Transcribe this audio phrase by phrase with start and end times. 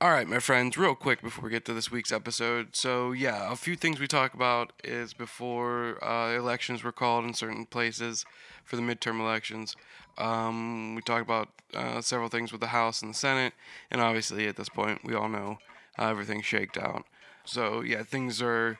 [0.00, 2.76] All right, my friends, real quick before we get to this week's episode.
[2.76, 7.34] So, yeah, a few things we talk about is before uh, elections were called in
[7.34, 8.24] certain places
[8.62, 9.74] for the midterm elections.
[10.16, 13.54] Um, we talk about uh, several things with the House and the Senate,
[13.90, 15.58] and obviously at this point, we all know
[15.94, 17.02] how everything's shaked out.
[17.44, 18.78] So, yeah, things are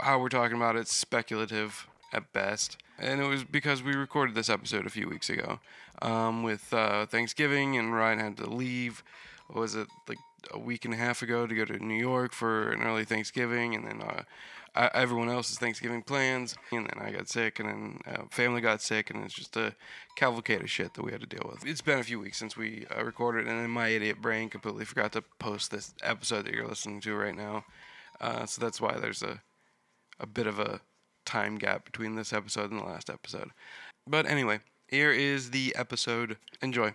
[0.00, 2.78] how we're talking about it's speculative at best.
[2.98, 5.60] And it was because we recorded this episode a few weeks ago
[6.00, 9.04] um, with uh, Thanksgiving, and Ryan had to leave.
[9.46, 10.18] What was it like
[10.50, 13.74] a week and a half ago to go to New York for an early Thanksgiving,
[13.74, 14.22] and then uh,
[14.74, 18.80] I, everyone else's Thanksgiving plans, and then I got sick, and then uh, family got
[18.82, 19.74] sick, and it's just a
[20.16, 21.66] cavalcade of shit that we had to deal with.
[21.66, 24.84] It's been a few weeks since we uh, recorded, and then my idiot brain completely
[24.84, 27.64] forgot to post this episode that you're listening to right now.
[28.20, 29.42] Uh, so that's why there's a
[30.20, 30.80] a bit of a
[31.24, 33.50] time gap between this episode and the last episode.
[34.06, 36.36] But anyway, here is the episode.
[36.62, 36.94] Enjoy.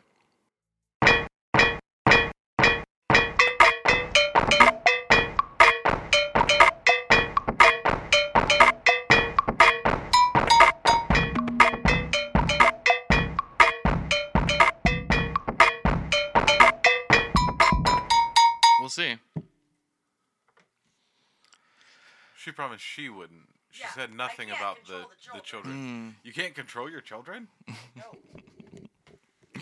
[22.57, 23.43] Promised she wouldn't.
[23.69, 25.73] She Yeah, said I nothing can't about the, control the the children.
[25.73, 26.15] children.
[26.23, 27.47] You can't control your children?
[27.95, 29.61] No.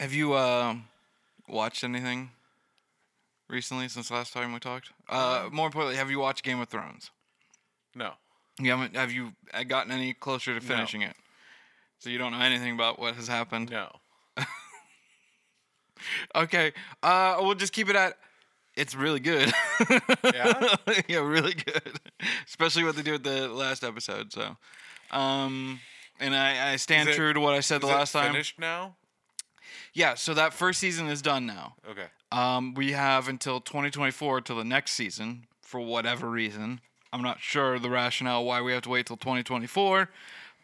[0.00, 0.74] Have you uh,
[1.48, 2.30] watched anything
[3.48, 4.90] recently since last time we talked?
[5.08, 7.10] Uh, more importantly, have you watched Game of Thrones?
[7.94, 8.12] No.
[8.58, 8.96] You haven't.
[8.96, 11.14] Have you uh, gotten any closer to finishing it?
[11.98, 13.70] So you don't know anything about what has happened.
[13.70, 13.88] No.
[16.34, 16.72] Okay.
[17.02, 18.16] Uh, we'll just keep it at.
[18.76, 19.52] It's really good.
[20.24, 20.76] Yeah?
[21.08, 21.98] yeah, really good.
[22.46, 24.32] Especially what they did with the last episode.
[24.32, 24.56] So,
[25.10, 25.80] um,
[26.18, 28.32] and I, I stand it- true to what I said the last time.
[28.32, 28.96] finished now?
[29.92, 30.14] Yeah.
[30.14, 31.74] So that first season is done now.
[31.90, 32.06] Okay.
[32.32, 36.80] Um, we have until 2024 till the next season for whatever reason.
[37.12, 40.08] I'm not sure the rationale why we have to wait till 2024,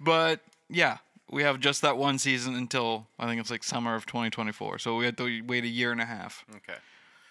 [0.01, 0.41] but
[0.71, 4.79] yeah, we have just that one season until I think it's like summer of 2024.
[4.79, 6.45] So we have to wait a year and a half.
[6.55, 6.79] Okay.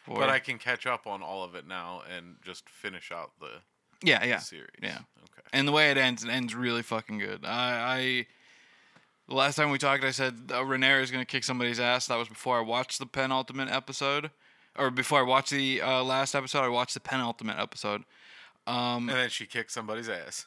[0.06, 3.32] For, But I can catch up on all of it now and just finish out
[3.40, 3.50] the
[4.04, 4.70] yeah, yeah, series.
[4.82, 5.00] yeah.
[5.24, 5.48] Okay.
[5.54, 7.44] And the way it ends, it ends really fucking good.
[7.46, 8.28] I, I
[9.28, 12.08] the last time we talked, I said uh, Rhaenyra is gonna kick somebody's ass.
[12.08, 14.30] That was before I watched the penultimate episode,
[14.78, 16.62] or before I watched the uh, last episode.
[16.62, 18.04] I watched the penultimate episode.
[18.68, 20.46] Um, And then she kicked somebody's ass.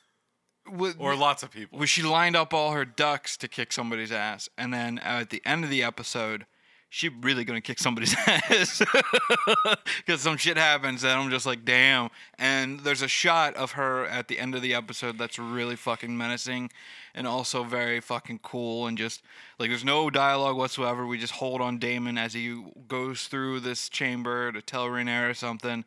[0.68, 1.78] with, Or lots of people.
[1.78, 5.42] where she lined up all her ducks to kick somebody's ass, and then at the
[5.44, 6.46] end of the episode,
[6.88, 8.82] she really gonna kick somebody's ass
[9.98, 12.10] because some shit happens, and I'm just like, damn.
[12.38, 16.16] And there's a shot of her at the end of the episode that's really fucking
[16.16, 16.70] menacing,
[17.14, 19.22] and also very fucking cool, and just
[19.58, 21.06] like there's no dialogue whatsoever.
[21.06, 25.84] We just hold on Daemon as he goes through this chamber to tell Rhaenyra something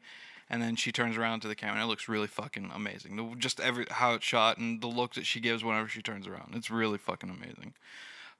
[0.51, 1.75] and then she turns around to the camera.
[1.75, 3.35] and It looks really fucking amazing.
[3.39, 6.53] Just every how it's shot and the look that she gives whenever she turns around.
[6.55, 7.73] It's really fucking amazing.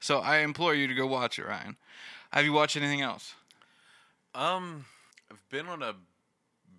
[0.01, 1.77] So I implore you to go watch it, Ryan.
[2.31, 3.33] Have you watched anything else?
[4.33, 4.85] Um,
[5.29, 5.95] I've been on a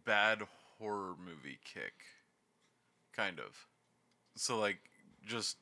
[0.04, 0.42] bad
[0.78, 1.92] horror movie kick,
[3.14, 3.66] kind of.
[4.34, 4.78] So like,
[5.26, 5.58] just,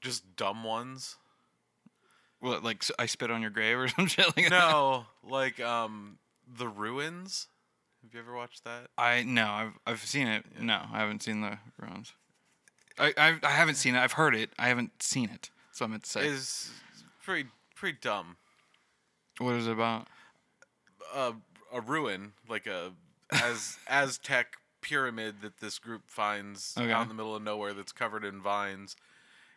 [0.00, 1.16] just dumb ones.
[2.40, 4.50] What, like I spit on your grave or some shit like that?
[4.50, 6.18] No, like um,
[6.58, 7.48] The Ruins.
[8.02, 8.88] Have you ever watched that?
[8.96, 10.44] I no, I've I've seen it.
[10.60, 12.12] No, I haven't seen the ruins.
[12.98, 13.98] I I, I haven't seen it.
[13.98, 14.50] I've heard it.
[14.58, 15.50] I haven't seen it.
[15.72, 16.26] So I meant to say.
[16.26, 16.70] Is
[17.24, 18.36] pretty pretty dumb.
[19.38, 20.06] What is it about?
[21.14, 21.32] a
[21.72, 22.92] a ruin, like a
[23.32, 26.92] as Aztec pyramid that this group finds Okay.
[26.92, 28.96] out in the middle of nowhere that's covered in vines.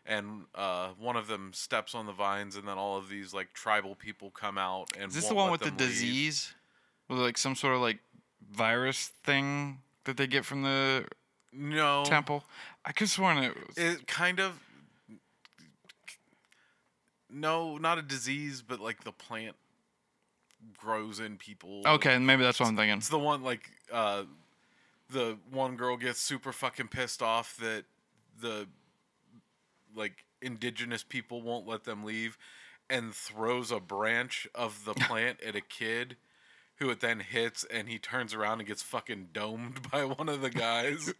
[0.05, 3.53] And uh, one of them steps on the vines, and then all of these like
[3.53, 4.87] tribal people come out.
[4.97, 5.77] And Is this the one with the leave.
[5.77, 6.53] disease?
[7.07, 7.99] With like some sort of like
[8.51, 11.05] virus thing that they get from the
[11.53, 12.43] No, temple?
[12.85, 13.77] I could sworn it was.
[13.77, 14.59] it kind of.
[17.29, 19.55] No, not a disease, but like the plant
[20.77, 21.81] grows in people.
[21.85, 22.97] okay, maybe that's what I'm thinking.
[22.97, 24.23] It's the one like uh
[25.09, 27.85] the one girl gets super fucking pissed off that
[28.39, 28.67] the
[29.95, 32.37] like indigenous people won't let them leave
[32.89, 36.17] and throws a branch of the plant at a kid
[36.75, 40.41] who it then hits and he turns around and gets fucking domed by one of
[40.41, 41.13] the guys.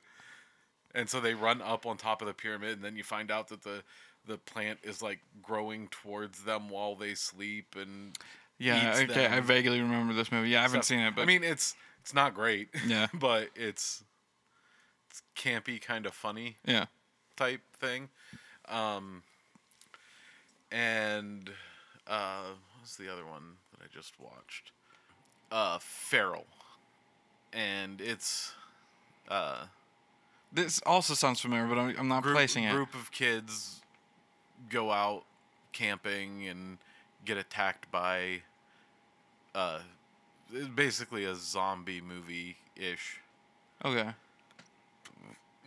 [0.96, 3.48] and so they run up on top of the pyramid and then you find out
[3.50, 3.84] that the
[4.28, 8.18] the plant is like growing towards them while they sleep and
[8.60, 10.50] Yeah, okay, I vaguely remember this movie.
[10.50, 10.98] Yeah, I haven't stuff.
[10.98, 12.70] seen it, but I mean, it's it's not great.
[12.86, 13.08] Yeah.
[13.14, 14.04] but it's
[15.10, 16.86] it's campy, kind of funny yeah.
[17.38, 18.10] type thing.
[18.68, 19.24] Um,
[20.72, 21.50] and
[22.06, 24.72] uh, what was the other one that I just watched?
[25.52, 26.46] uh, feral,
[27.54, 28.54] and it's
[29.30, 29.66] uh,
[30.52, 32.72] This also sounds familiar, but I'm, I'm not group, placing it.
[32.72, 33.82] A group of kids
[34.70, 35.24] go out
[35.72, 36.78] camping and
[37.26, 38.42] get attacked by
[39.56, 39.80] uh,
[40.54, 43.20] it's basically a zombie movie ish.
[43.84, 44.10] Okay.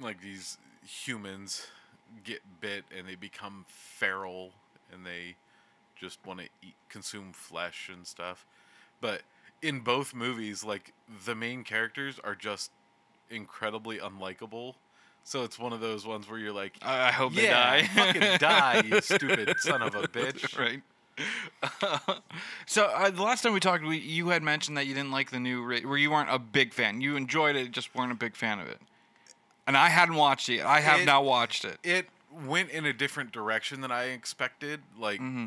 [0.01, 1.67] Like these humans
[2.25, 4.51] get bit and they become feral
[4.93, 5.37] and they
[5.97, 8.45] just want to eat consume flesh and stuff.
[9.01, 9.23] But
[9.63, 10.93] in both movies, like
[11.25, 12.71] the main characters are just
[13.31, 14.75] incredibly unlikable.
[15.25, 17.89] So it's one of those ones where you're like, I, I hope yeah, they die.
[17.89, 20.59] fucking die, you stupid son of a bitch.
[20.59, 20.83] right.
[22.67, 25.31] so uh, the last time we talked, we, you had mentioned that you didn't like
[25.31, 27.01] the new, where you weren't a big fan.
[27.01, 28.79] You enjoyed it, just weren't a big fan of it.
[29.67, 30.63] And I hadn't watched it.
[30.63, 31.79] I have It- now watched it.
[31.83, 32.07] It
[32.47, 34.81] went in a different direction than I expected.
[34.99, 35.47] Like, Mm-hmm.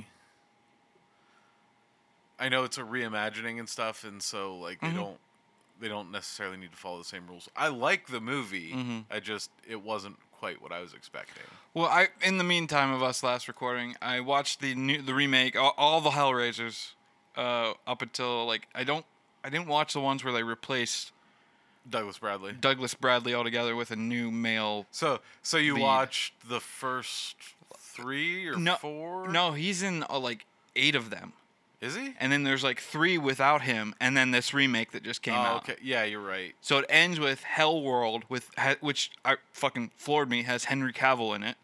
[2.37, 4.93] I know it's a reimagining and stuff, and so like Mm-hmm.
[4.95, 5.17] they don't
[5.79, 7.49] they don't necessarily need to follow the same rules.
[7.55, 8.71] I like the movie.
[8.73, 8.99] Mm-hmm.
[9.11, 11.43] I just it wasn't quite what I was expecting.
[11.73, 15.55] Well, I in the meantime of us last recording, I watched the new the remake,
[15.55, 16.91] all, all the Hellraisers,
[17.35, 19.05] uh, up until like I don't
[19.43, 21.11] I didn't watch the ones where they replaced
[21.89, 22.53] Douglas Bradley.
[22.53, 24.85] Douglas Bradley altogether with a new male.
[24.91, 25.81] So so you Lead.
[25.83, 27.35] watched the first
[27.77, 29.27] three or No, four?
[29.29, 30.45] no, he's in uh, like
[30.75, 31.33] eight of them,
[31.81, 32.13] is he?
[32.19, 35.37] and then there's like three without him, and then this remake that just came oh,
[35.37, 35.69] out.
[35.69, 35.75] okay.
[35.81, 36.55] Yeah, you're right.
[36.61, 38.49] So it ends with Hell World, with
[38.79, 41.57] which I fucking floored me, has Henry Cavill in it.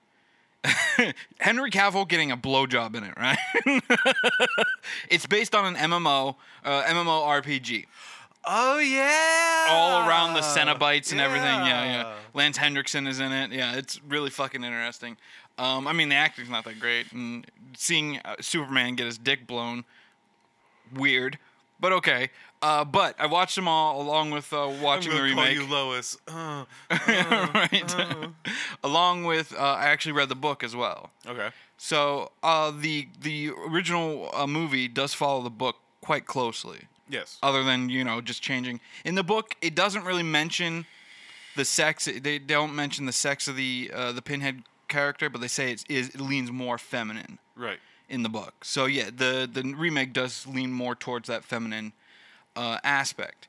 [1.39, 3.37] Henry Cavill getting a blowjob in it, right?
[5.09, 7.85] it's based on an MMO, uh, MMO RPG,
[8.43, 9.67] Oh yeah.
[9.69, 11.45] all around the Cenobites and everything.
[11.45, 12.01] Yeah, yeah.
[12.01, 12.13] Yeah.
[12.33, 13.51] Lance Henriksen is in it.
[13.51, 15.17] Yeah, it's really fucking interesting.
[15.57, 17.45] Um, I mean, the acting's not that great, and
[17.77, 19.83] seeing uh, Superman get his dick blown,
[20.93, 21.37] weird,
[21.79, 22.29] but okay.
[22.61, 25.65] Uh, but I watched them all along with uh, watching I'm the gonna call you
[25.65, 26.17] Lois.
[26.27, 27.95] Uh, right.
[28.83, 31.09] Along with, uh, I actually read the book as well.
[31.27, 31.49] okay.
[31.77, 36.81] So uh, the the original uh, movie does follow the book quite closely.
[37.09, 37.39] Yes.
[37.41, 40.85] Other than you know just changing in the book, it doesn't really mention
[41.55, 42.05] the sex.
[42.05, 45.85] They don't mention the sex of the uh, the Pinhead character, but they say it's,
[45.89, 47.79] it leans more feminine right.
[48.11, 48.63] In the book.
[48.63, 51.93] So yeah, the the remake does lean more towards that feminine
[52.55, 53.47] uh, aspect.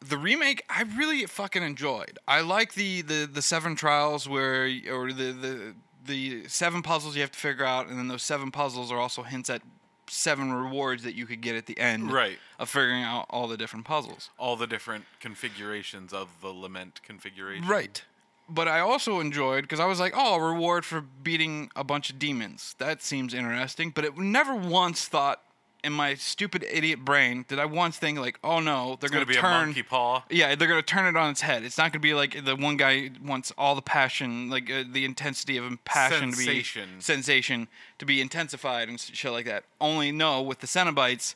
[0.00, 2.18] The remake I really fucking enjoyed.
[2.26, 5.74] I like the the the seven trials where or the the
[6.04, 9.22] the seven puzzles you have to figure out, and then those seven puzzles are also
[9.22, 9.62] hints at
[10.08, 12.38] seven rewards that you could get at the end Right.
[12.60, 14.30] of figuring out all the different puzzles.
[14.38, 17.66] All the different configurations of the lament configuration.
[17.66, 18.04] Right.
[18.48, 22.10] But I also enjoyed because I was like, oh, a reward for beating a bunch
[22.10, 22.74] of demons.
[22.78, 23.90] That seems interesting.
[23.90, 25.42] But it never once thought
[25.82, 29.24] in my stupid idiot brain did I once think like, oh no, they're It's gonna
[29.24, 29.62] gonna, be turn.
[29.62, 30.24] a monkey paw.
[30.30, 31.62] Yeah, they're gonna turn it on its head.
[31.64, 35.04] It's not gonna be like the one guy wants all the passion, like uh, the
[35.04, 36.88] intensity of passion Sensation.
[36.88, 39.64] to be sensation to be intensified and shit like that.
[39.80, 41.34] Only no, with the Cenobites,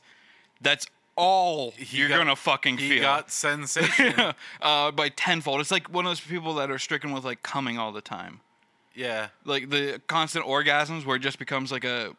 [0.61, 0.87] that's
[1.20, 4.14] all He you're got- gonna fucking He feel got sensation.
[4.62, 5.61] uh, by tenfold.
[5.61, 8.40] It's like one of those people that are stricken with like coming all the time,
[8.94, 9.28] yeah.
[9.44, 12.14] like the constant orgasms, where it just becomes like a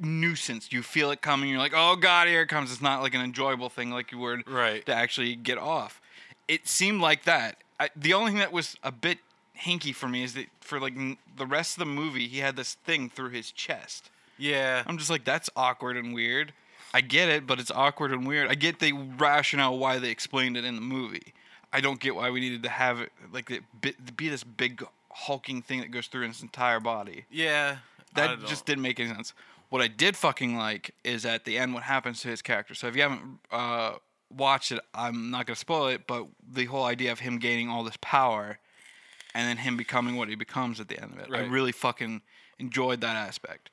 [0.00, 0.72] nuisance.
[0.72, 2.72] You feel it coming, you're like, oh god, here it comes.
[2.72, 4.84] It's not like an enjoyable thing like you would Right.
[4.86, 6.00] to actually get off.
[6.46, 7.56] It seemed like that.
[7.80, 9.18] I, the only thing that was a bit
[9.60, 12.56] hinky for me is that for like n- the rest of the movie, he had
[12.56, 14.10] this thing through his chest.
[14.38, 14.82] Yeah.
[14.86, 16.52] I'm just like, that's awkward and weird.
[16.94, 18.50] I get it, but it's awkward and weird.
[18.50, 21.34] I get the rationale why they explained it in the movie.
[21.72, 24.82] I don't get why we needed to have it like it be, be this big
[25.10, 27.24] hulking thing that goes through his entire body.
[27.30, 27.78] yeah.
[28.14, 29.34] That just didn't make any sense.
[29.68, 32.74] What I did fucking like is at the end what happens to his character.
[32.74, 33.96] So if you haven't uh,
[34.34, 36.06] watched it, I'm not gonna spoil it.
[36.06, 38.58] But the whole idea of him gaining all this power,
[39.34, 42.22] and then him becoming what he becomes at the end of it, I really fucking
[42.58, 43.68] enjoyed that aspect.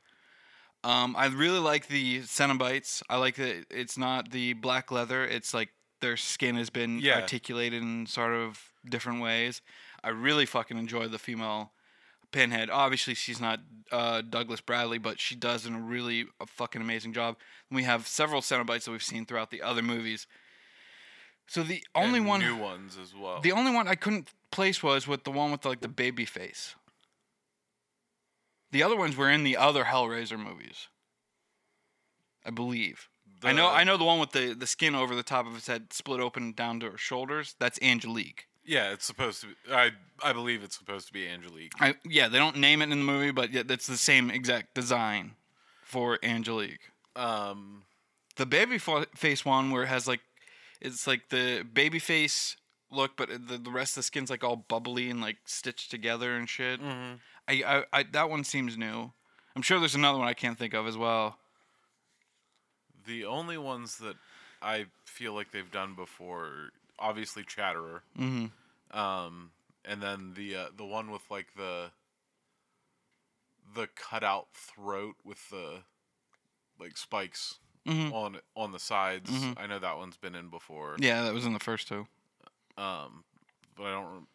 [0.86, 3.02] Um, I really like the Cenobites.
[3.10, 5.26] I like that it's not the black leather.
[5.26, 5.70] It's like
[6.02, 7.16] their skin has been Yeah.
[7.22, 9.62] articulated in sort of different ways.
[10.04, 11.72] I really fucking enjoy the female
[12.32, 12.70] Pinhead.
[12.70, 13.62] Obviously, she's not
[13.92, 17.38] uh, Douglas Bradley, but she does in a really a fucking amazing job.
[17.70, 20.28] And we have several Cenobites that we've seen throughout the other movies.
[21.48, 23.40] So the only and one, new ones as well.
[23.42, 26.76] the only one I couldn't place was with the one with like the baby face.
[28.76, 30.90] The other ones were in the other Hellraiser movies.
[32.46, 33.08] I believe.
[33.42, 33.70] I know.
[33.70, 35.94] The- I know the one with the the skin over the top of his head
[35.94, 37.56] split open down to her shoulders.
[37.58, 38.48] That's Angelique.
[38.66, 39.54] yeah, it's supposed to be.
[39.72, 39.92] I
[40.22, 41.72] I believe it's supposed to be Angelique.
[41.80, 44.74] I, yeah, they don't name it in the movie, but yeah, that's the same exact
[44.76, 45.36] design
[45.84, 46.92] for Angelique.
[47.16, 47.84] Um,
[48.36, 50.20] the baby fa- face one where it has like
[50.82, 52.58] it's like the baby face
[52.92, 56.36] look, but the the rest of the skin's like all bubbly and like stitched together
[56.36, 56.82] and shit.
[56.82, 57.20] Mhm.
[57.48, 59.12] I, I I that one seems new.
[59.56, 61.38] I'm sure there's another one I can't think of as well.
[63.06, 64.16] The only ones that
[64.62, 68.98] I feel like they've done before, obviously Chatterer, Mm-hmm.
[68.98, 69.52] um,
[69.86, 71.92] and then the uh, the one with like the
[73.76, 75.82] the cutout throat with the
[76.80, 78.12] like spikes Mhm.
[78.12, 79.30] on on the sides.
[79.30, 79.54] Mhm.
[79.58, 80.96] I know that one's been in before.
[81.00, 82.08] Yeah, that was in the first two.
[82.78, 83.24] Um,
[83.76, 84.28] but I don't.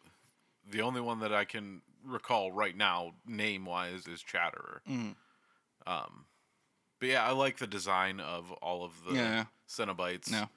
[0.69, 4.81] The only one that I can recall right now, name wise, is Chatterer.
[4.89, 5.15] Mm.
[5.87, 6.25] Um,
[6.99, 9.43] but yeah, I like the design of all of the Yeah, yeah.
[9.69, 10.47] Cenobites.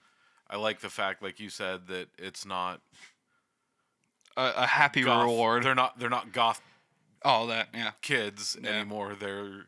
[0.50, 2.80] I like the fact, like you said, that it's not
[4.36, 5.22] A, a happy goth.
[5.24, 5.62] reward.
[5.64, 5.98] They're not.
[5.98, 6.60] They're not goth
[7.24, 7.92] All that, yeah.
[8.02, 8.70] kids Yeah.
[8.70, 9.14] anymore.
[9.18, 9.66] They're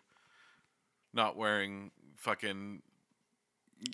[1.14, 2.82] not wearing fucking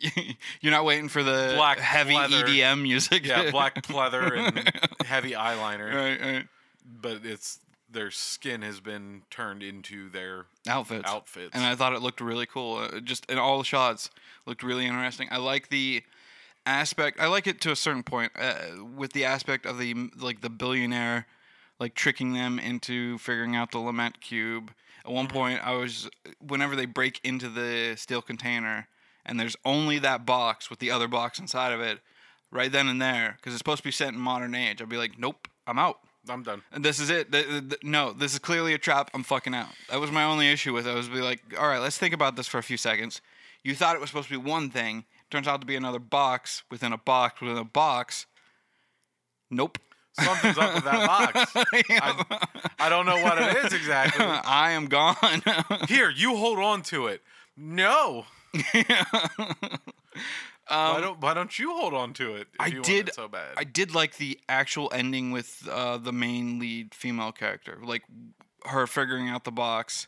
[0.61, 2.45] You're not waiting for the Black heavy leather.
[2.47, 3.25] EDM music.
[3.27, 4.73] yeah black pleather and
[5.07, 5.93] heavy eyeliner.
[5.95, 6.47] right, right.
[6.85, 7.59] But it's
[7.93, 11.09] their skin has been turned into their Outfits.
[11.09, 11.51] outfits.
[11.55, 12.79] and I thought it looked really cool.
[12.79, 14.11] Uh, just in all the shots,
[14.47, 15.29] looked really interesting.
[15.31, 16.03] I like the
[16.67, 17.21] aspect.
[17.21, 20.51] I like it to a certain point uh, with the aspect of the like the
[20.51, 21.27] billionaire,
[21.79, 24.73] like tricking them into figuring out the lament cube.
[25.05, 26.09] At one point, I was
[26.41, 28.87] whenever they break into the steel container
[29.25, 32.01] and there's only that box with the other box inside of it,
[32.51, 34.81] right then and there, because it's supposed to be set in modern age.
[34.83, 35.99] I'd be like, nope, I'm out.
[36.29, 36.63] I'm done.
[36.73, 37.33] And This is it.
[37.33, 39.11] Th- th- th- no, this is clearly a trap.
[39.15, 39.69] I'm fucking out.
[39.91, 40.91] That was my only issue with it.
[40.91, 43.21] I was be like, all right, let's think about this for a few seconds.
[43.65, 45.05] You thought it was supposed to be one thing.
[45.31, 48.27] Turns out to be another box within a box within a box.
[49.51, 49.79] Nope.
[50.21, 51.53] Something's up with that box.
[51.91, 52.47] I,
[52.79, 54.25] I don't know what it is exactly.
[54.45, 55.17] I am gone.
[55.89, 57.23] Here, you hold on to it.
[57.57, 58.27] No.
[60.95, 62.49] why don't Why don't you hold on to it?
[62.55, 63.15] If Um, I you want did.
[63.15, 63.55] so bad.
[63.57, 68.03] I did like the actual ending with uh, the main lead female character, like
[68.67, 70.07] her figuring out the box,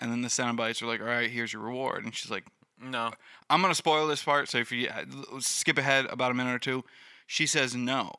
[0.00, 2.44] and then the Cenobites are like, "All right, here's your reward," and she's like,
[2.80, 3.12] no.
[3.48, 5.04] I'm gonna spoil this part, so if you uh,
[5.38, 6.84] skip ahead about a minute or two,
[7.26, 8.12] she says no,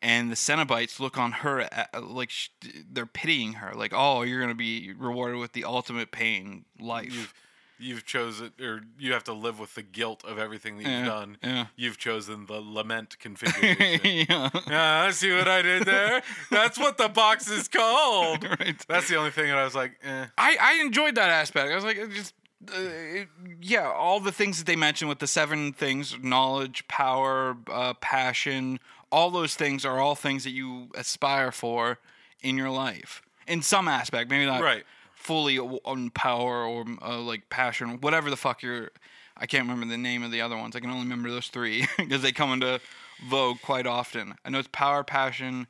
[0.00, 1.60] and the Cenobites look on her
[1.92, 2.50] a- like sh-
[2.88, 7.34] they're pitying her, like, "Oh, you're gonna be rewarded with the ultimate pain, life." You've
[7.78, 11.04] you've chosen, or you have to live with the guilt of everything that you've Yeah,
[11.04, 11.38] done.
[11.42, 11.66] yeah.
[11.76, 14.26] You've chosen the lament configuration.
[14.28, 16.22] yeah, yeah, I see what I did there.
[16.50, 18.44] That's what the box is called.
[18.60, 18.76] right.
[18.88, 20.26] That's the only thing that I was like, eh.
[20.38, 21.70] I I enjoyed that aspect.
[21.70, 22.34] I was like, just.
[22.72, 23.28] Uh, it,
[23.60, 28.78] yeah, all the things that they mentioned with the seven things knowledge, power, uh, passion
[29.12, 31.98] all those things are all things that you aspire for
[32.42, 34.28] in your life in some aspect.
[34.28, 34.82] Maybe not Right.
[35.26, 38.90] Fully on power or uh, like passion, whatever the fuck you're.
[39.36, 40.76] I can't remember the name of the other ones.
[40.76, 42.80] I can only remember those three because they come into
[43.28, 44.34] vogue quite often.
[44.44, 45.66] I know it's power, passion,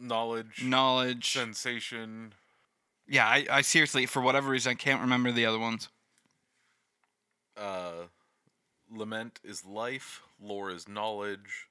[0.00, 1.32] knowledge, knowledge.
[1.32, 2.34] sensation.
[3.06, 5.88] Yeah, I, I seriously, for whatever reason, I can't remember the other ones.
[7.56, 8.06] Uh,
[8.90, 10.22] lament is life.
[10.42, 11.68] Lore is knowledge.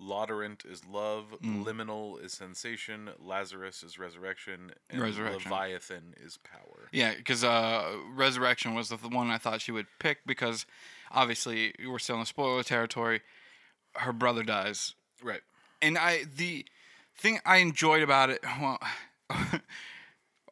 [0.00, 1.34] Lauderant is love.
[1.42, 1.64] Mm.
[1.64, 3.10] Liminal is sensation.
[3.18, 4.72] Lazarus is resurrection.
[4.90, 5.50] And Resurrection.
[5.50, 6.88] Leviathan is power.
[6.92, 10.66] Yeah, because uh, Resurrection was the one I thought she would pick because
[11.10, 13.20] obviously we're still in spoiler territory.
[13.94, 15.42] Her brother dies, Right.
[15.82, 16.64] and I the
[17.16, 18.78] thing I enjoyed about it, well,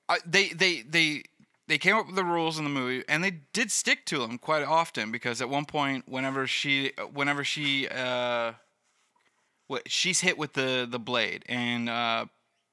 [0.09, 1.23] I, they they they
[1.69, 4.37] they came up with the rules in the movie, and they did stick to them
[4.39, 8.53] quite often because at one point, whenever she whenever she uh,
[9.71, 12.27] what she's hit with the the blade, and uh,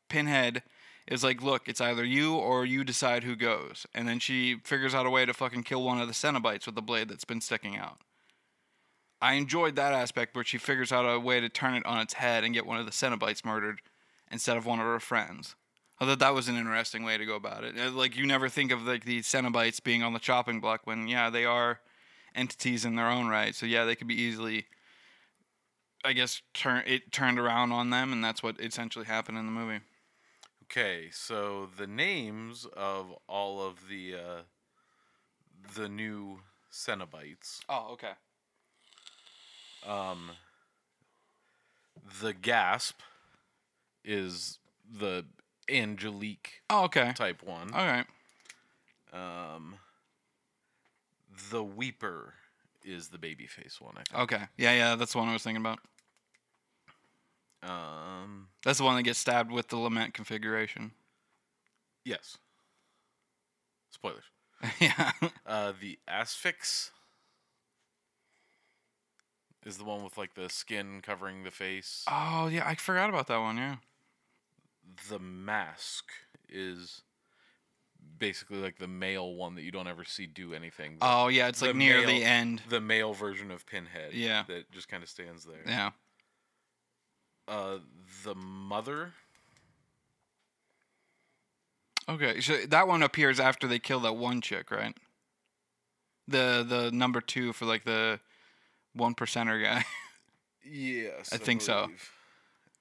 [0.10, 0.64] Pinhead
[1.08, 3.86] is like, look, it's either you or you decide who goes.
[3.94, 6.76] And then she figures out a way to fucking kill one of the Cenobites with
[6.76, 8.00] the blade that's been sticking out.
[9.22, 12.16] I enjoyed that aspect where she figures out a way to turn it on its
[12.16, 13.82] head and get one of the Cenobites murdered
[14.30, 15.56] instead of one of her friends.
[16.00, 17.76] I thought that was an interesting way to go about it.
[17.80, 21.08] Uh, Like you never think of like the Cenobites being on the chopping block when
[21.08, 21.80] yeah they are
[22.36, 23.56] entities in their own right.
[23.56, 24.66] So yeah they could be easily,
[26.04, 29.52] I guess, turn it turned around on them, and that's what essentially happened in the
[29.52, 29.82] movie.
[30.64, 34.42] Okay, so the names of all of the uh,
[35.76, 36.40] the new
[36.72, 37.60] Cenobites.
[37.70, 38.12] Oh okay.
[39.86, 40.32] Um,
[42.22, 43.00] the Gasp
[44.04, 44.60] is
[45.00, 45.26] the
[45.70, 47.14] Angelique Oh okay.
[47.14, 47.74] type one.
[47.74, 48.06] All right.
[49.14, 49.76] Um,
[51.50, 52.34] the Weeper
[52.84, 53.96] is the babyface one.
[53.98, 54.24] I think.
[54.24, 54.44] Okay.
[54.58, 55.80] Yeah, yeah, that's the one I was thinking about.
[57.64, 60.92] Um, That's the one that gets stabbed with the lament configuration.
[62.06, 62.38] yes.
[63.92, 64.26] Spoilers.
[64.80, 65.12] yeah.
[65.46, 66.92] Uh, the Asphyx
[69.66, 72.04] is the one with like the skin covering the face.
[72.08, 73.58] Oh yeah, I forgot about that one.
[73.58, 73.78] Yeah.
[75.10, 76.06] The mask
[76.48, 77.02] is
[78.18, 80.98] basically like the male one that you don't ever see do anything.
[81.02, 82.62] Oh yeah, it's like near the end.
[82.70, 84.14] the male version of Pinhead.
[84.14, 84.44] Yeah.
[84.48, 85.62] That just kind of stands there.
[85.66, 85.92] Yeah.
[87.48, 87.78] Uh,
[88.24, 89.14] the mother.
[92.10, 94.96] Okay, so that one appears after they kill that one chick, right?
[96.28, 98.20] The the number two for like the
[98.94, 99.84] one percenter guy.
[100.70, 101.88] Yes, I think so.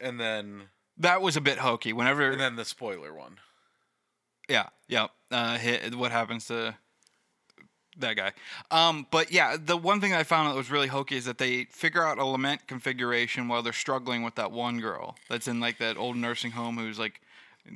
[0.01, 0.63] And then
[0.99, 1.93] that was a bit hokey.
[1.93, 3.39] Whenever and then the spoiler one.
[4.49, 5.07] Yeah, yeah.
[5.31, 6.77] Uh, hit, what happens to
[7.99, 8.33] that guy?
[8.71, 11.65] Um, but yeah, the one thing I found that was really hokey is that they
[11.65, 15.79] figure out a lament configuration while they're struggling with that one girl that's in like
[15.79, 17.21] that old nursing home who's like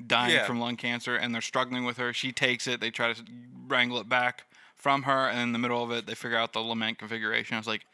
[0.06, 0.44] dying Yeah.
[0.46, 2.12] from lung cancer, and they're struggling with her.
[2.12, 2.80] She takes it.
[2.80, 3.22] They try to
[3.66, 4.44] wrangle it back
[4.76, 7.56] from her, and in the middle of it, they figure out the lament configuration.
[7.56, 7.84] I was like,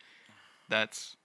[0.68, 1.16] that's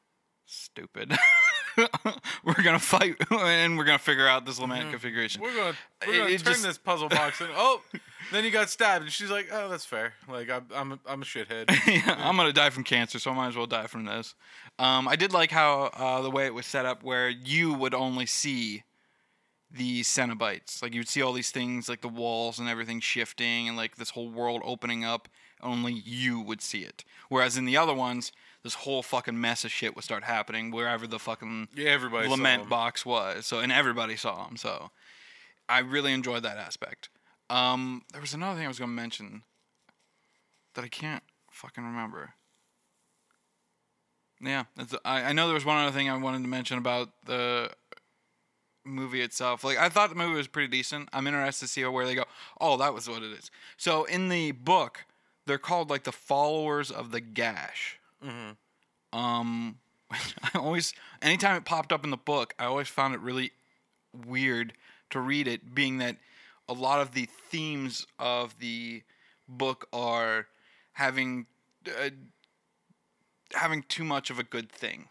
[0.46, 1.12] stupid.
[2.44, 5.42] we're gonna fight, and we're gonna figure out this lament configuration.
[5.42, 5.76] We're gonna
[6.08, 7.48] we're gonna it turn just- this puzzle box in.
[7.56, 7.82] Oh,
[8.32, 10.14] then you got stabbed, and she's like, "Oh, that's fair.
[10.28, 13.34] Like I'm I'm a, I'm a shithead." yeah, I'm gonna die from cancer, so I
[13.34, 14.36] might as well die from this.
[14.80, 17.94] Um, I did like how uh, the way it was set up, where you would
[17.94, 18.84] only see
[19.70, 20.82] the Cenobites.
[20.82, 24.12] Like you'd see all these things, like the walls and everything shifting, and like this
[24.12, 25.28] whole world opening up.
[25.64, 27.04] Only you would see it.
[27.30, 28.32] Whereas in the other ones,
[28.64, 32.28] this whole fucking mess of shit would start happening wherever the fucking yeah, everybody.
[32.28, 33.46] lament box was.
[33.46, 34.58] So and everybody saw him.
[34.58, 34.92] So
[35.68, 37.10] I really enjoyed that aspect.
[37.50, 39.44] Um, there was another thing I was gonna mention
[40.76, 42.34] that I can't fucking remember.
[44.44, 44.64] Yeah,
[45.06, 47.70] I, I know there was one other thing I wanted to mention about the
[48.84, 49.64] movie itself.
[49.64, 51.10] Like I thought the movie was pretty decent.
[51.14, 52.26] I'm interested to see where they go.
[52.60, 53.52] Oh, that was what it is.
[53.78, 55.06] So in the book,
[55.46, 58.00] they're called like the followers of the gash.
[59.14, 59.78] Um,
[60.12, 63.52] I always, anytime it popped up in the book, I always found it really
[64.28, 64.74] weird
[65.10, 66.18] to read it, being that
[66.70, 69.04] a lot of the themes of the
[69.48, 70.48] book are
[70.94, 71.46] having
[71.88, 72.10] uh,
[73.54, 75.08] having too much of a good thing.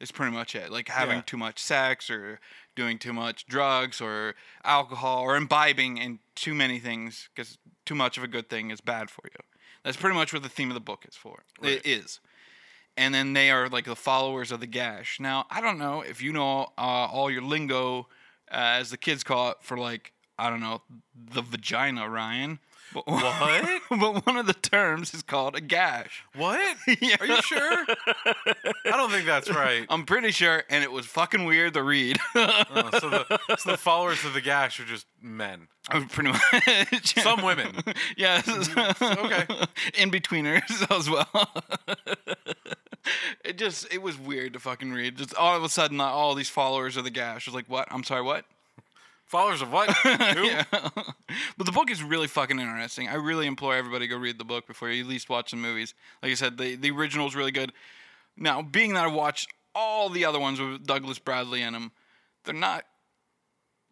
[0.00, 0.72] Is pretty much it.
[0.72, 1.22] Like having Yeah.
[1.26, 2.40] too much sex or
[2.74, 8.18] doing too much drugs or alcohol or imbibing in too many things because too much
[8.18, 9.38] of a good thing is bad for you.
[9.84, 11.44] That's pretty much what the theme of the book is for.
[11.60, 11.74] Right.
[11.74, 12.18] It is
[12.96, 15.18] and then they are like the followers of the gash.
[15.20, 18.08] Now, I don't know if you know uh, all your lingo,
[18.50, 20.82] uh, as the kids call it, for like I don't know
[21.14, 22.58] the vagina, Ryan.
[22.92, 23.82] But, What?
[23.88, 26.24] but one of the terms is called a gash.
[26.34, 26.76] What?
[27.00, 27.16] Yeah.
[27.20, 27.86] Are you sure?
[28.84, 29.86] I don't think that's right.
[29.88, 32.18] I'm pretty sure, and it was fucking weird to read.
[32.74, 35.68] Oh, so, the, so the followers of the gash are just men.
[35.88, 37.76] I'm pretty much Some women.
[38.16, 38.46] Yes.
[38.48, 39.46] Okay.
[39.98, 41.28] In betweeners as well.
[43.44, 45.16] it just it was weird to fucking read.
[45.16, 47.88] Just all of a sudden, all these followers of the gash was like, what?
[47.90, 48.44] I'm sorry, what?
[49.26, 49.90] Followers of what?
[50.02, 50.44] Who?
[50.44, 50.64] Yeah.
[51.56, 53.08] but the book is really fucking interesting.
[53.08, 55.56] I really implore everybody to go read the book before you at least watch the
[55.56, 55.94] movies.
[56.22, 57.72] Like I said, the the original is really good.
[58.36, 61.92] Now, being that I watched all the other ones with Douglas Bradley in them,
[62.44, 62.84] they're not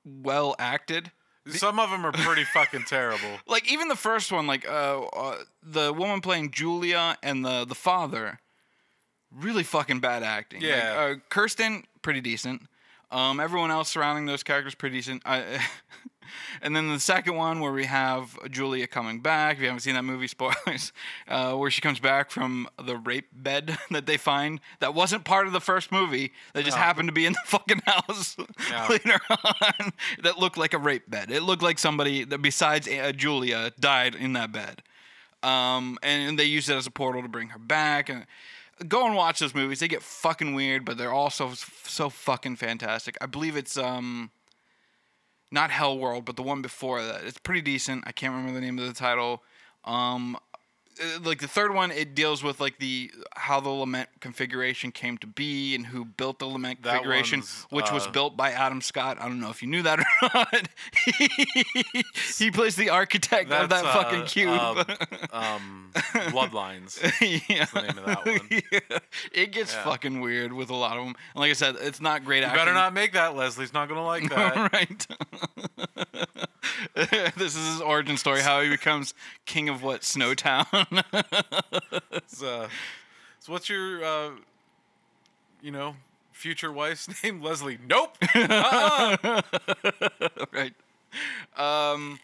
[0.05, 1.11] well acted.
[1.49, 3.39] Some of them are pretty fucking terrible.
[3.47, 7.75] Like even the first one, like uh, uh the woman playing Julia and the the
[7.75, 8.41] father,
[9.35, 10.61] really fucking bad acting.
[10.63, 10.95] Like, Yeah.
[10.99, 12.63] uh, Kirsten, pretty decent.
[13.11, 15.23] Um, everyone else surrounding those characters, pretty decent.
[15.27, 15.61] I,
[16.63, 19.57] and then the second one where we have Julia coming back.
[19.57, 20.93] If you haven't seen that movie, spoilers.
[21.27, 25.49] Uh, where she comes back from the rape bed that they find that wasn't part
[25.49, 26.33] of the first movie.
[26.55, 26.83] That just No.
[26.85, 28.37] happened to be in the fucking house
[28.71, 28.87] Yeah.
[28.89, 29.93] later on.
[30.23, 31.33] That looked like a rape bed.
[31.33, 34.83] It looked like somebody that besides uh, Julia died in that bed.
[35.43, 38.09] Um, and, they used it as a portal to bring her back.
[38.11, 38.27] And
[38.89, 39.81] go and watch those movies.
[39.81, 43.17] They get fucking weird, but they're also so fucking fantastic.
[43.21, 44.31] I believe it's um,
[45.51, 47.25] not Hell World, but the one before that.
[47.25, 48.05] It's pretty decent.
[48.07, 49.43] I can't remember the name of the title.
[49.85, 50.37] Um,
[51.23, 55.27] like the third one, it deals with like the how the lament configuration came to
[55.27, 59.19] be and who built the lament That configuration, which was uh, built by Adam Scott.
[59.21, 60.69] I don't know if you knew that or not.
[62.39, 65.31] he plays the architect of that That's, fucking uh, cube.
[65.33, 65.91] Um,
[66.31, 67.01] Bloodlines.
[67.49, 67.65] yeah.
[67.67, 68.41] the name of that one.
[68.51, 68.99] Yeah.
[69.33, 69.85] It gets Yeah.
[69.85, 71.15] fucking weird with a lot of them.
[71.35, 72.61] And like I said, it's not great You acting.
[72.61, 73.37] better not make that.
[73.37, 74.73] Leslie's not gonna like that.
[74.73, 75.07] right.
[77.37, 79.15] this is his origin story, how he becomes
[79.47, 80.67] king of what Snowtown.
[82.27, 82.69] So,
[83.41, 84.31] so what's your, uh,
[85.61, 85.97] you know,
[86.33, 87.43] future wife's name?
[87.43, 87.79] Leslie.
[87.87, 88.17] Nope.
[88.35, 89.43] Uh-uh.
[90.53, 90.73] right.
[91.57, 92.19] Um,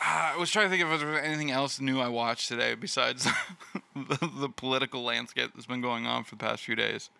[0.00, 3.26] I was trying to think if there was anything else new I watched today besides
[3.94, 7.10] the, the political landscape that's been going on for the past few days,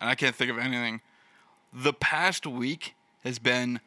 [0.00, 1.00] and I can't think of anything.
[1.72, 3.80] The past week has been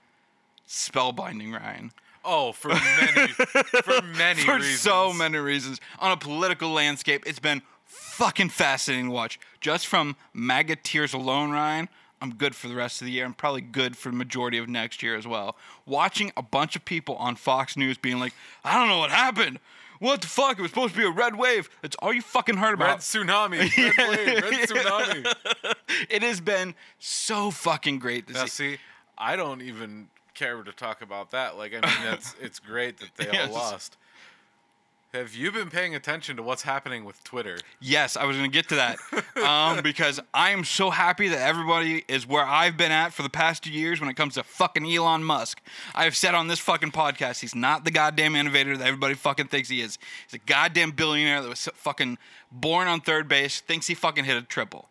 [0.67, 1.91] spellbinding, Ryan.
[2.29, 4.79] Oh, for many, for many for reasons.
[4.81, 5.79] so many reasons.
[5.99, 9.39] On a political landscape, it's been fucking fascinating to watch.
[9.61, 11.87] Just from MAGA tears alone, Ryan,
[12.21, 13.23] I'm good for the rest of the year.
[13.25, 15.55] I'm probably good for the majority of next year as well.
[15.85, 19.59] Watching a bunch of people on Fox News being like, I don't know what happened.
[19.99, 20.59] What the fuck?
[20.59, 21.69] It was supposed to be a red wave.
[21.81, 22.87] That's all you fucking heard about.
[22.89, 23.59] Red tsunami.
[23.97, 24.43] Red wave.
[24.43, 25.33] Red tsunami.
[26.09, 28.73] It has been so fucking great to Now, see.
[28.75, 28.77] see,
[29.17, 31.57] I don't even care to talk about that.
[31.57, 33.97] Like, I mean, that's it's great that they all lost.
[35.13, 37.57] Have you been paying attention to what's happening with Twitter?
[37.79, 38.97] Yes, I was going to get to that
[39.43, 43.29] um, because I am so happy that everybody is where I've been at for the
[43.29, 45.61] past two years when it comes to fucking Elon Musk.
[45.95, 49.47] I have said on this fucking podcast, he's not the goddamn innovator that everybody fucking
[49.47, 49.97] thinks he is.
[50.29, 52.17] He's a goddamn billionaire that was fucking
[52.51, 54.89] born on third base, thinks he fucking hit a triple.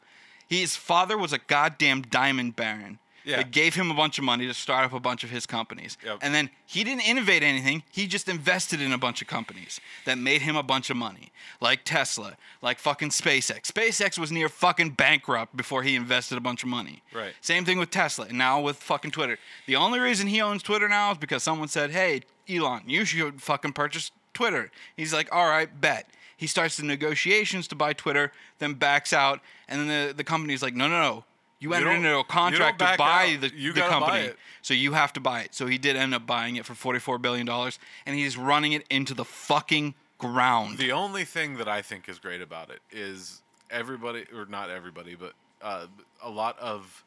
[0.48, 2.98] His father was a goddamn diamond baron.
[3.26, 3.42] Yeah.
[3.42, 5.98] Gave him a bunch of money to start up a bunch of his companies.
[6.04, 6.18] Yep.
[6.22, 7.82] And then he didn't innovate anything.
[7.90, 11.32] He just invested in a bunch of companies that made him a bunch of money.
[11.60, 13.72] Like Tesla, like fucking SpaceX.
[13.72, 17.02] SpaceX was near fucking bankrupt before he invested a bunch of money.
[17.12, 17.34] Right.
[17.40, 18.26] Same thing with Tesla.
[18.26, 19.38] And now with fucking Twitter.
[19.66, 23.42] The only reason he owns Twitter now is because someone said, hey, Elon, you should
[23.42, 24.70] fucking purchase Twitter.
[24.96, 26.08] He's like, all right, bet.
[26.36, 30.62] He starts the negotiations to buy Twitter, then backs out, and then the, the company's
[30.62, 31.24] like, no, no, no.
[31.58, 33.40] You entered don't- into a contract to back buy out.
[33.40, 34.24] the, You the gotta buy company.
[34.28, 34.38] it.
[34.62, 35.54] So you have to buy it.
[35.54, 39.14] So he did end up buying it for $44 billion, and he's running it into
[39.14, 40.78] the fucking ground.
[40.78, 43.40] The only thing that I think is great about it is
[43.70, 45.86] everybody, or not everybody, but uh,
[46.22, 47.04] a lot of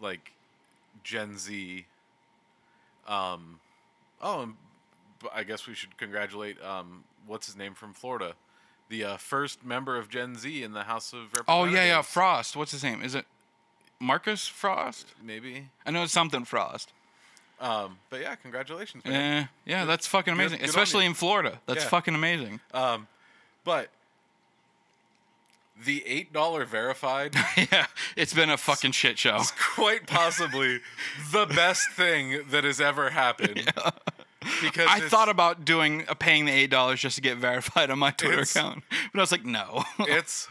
[0.00, 0.32] like
[1.02, 1.84] Gen Z.
[3.06, 3.60] Um,
[4.22, 4.54] oh, and
[5.20, 8.34] b- I guess we should congratulate um, what's his name from Florida,
[8.88, 11.44] the uh, first member of Gen Z in the House of Representatives.
[11.48, 12.02] oh, yeah, yeah.
[12.02, 12.56] Frost.
[12.56, 13.02] What's his name?
[13.02, 13.26] Is it
[14.04, 15.06] Marcus Frost?
[15.22, 15.66] maybe.
[15.86, 16.92] I know it's something Frost.
[17.60, 19.42] Um, but yeah, congratulations, man.
[19.42, 20.58] Eh, yeah, that's fucking amazing.
[20.58, 21.60] good on Especially in Florida.
[21.66, 21.88] That's Yeah.
[21.88, 22.60] fucking amazing.
[22.72, 23.06] Um,
[23.64, 23.88] but
[25.82, 27.34] the eight dollar verified.
[27.72, 27.86] yeah,
[28.16, 29.36] it's been a fucking shit show.
[29.36, 30.80] It's quite possibly
[31.32, 33.72] the best thing that has ever happened.
[34.60, 37.98] Because I thought about doing uh, paying the eight dollars just to get verified on
[37.98, 39.84] my Twitter account, but I was like, no.
[40.00, 40.48] it's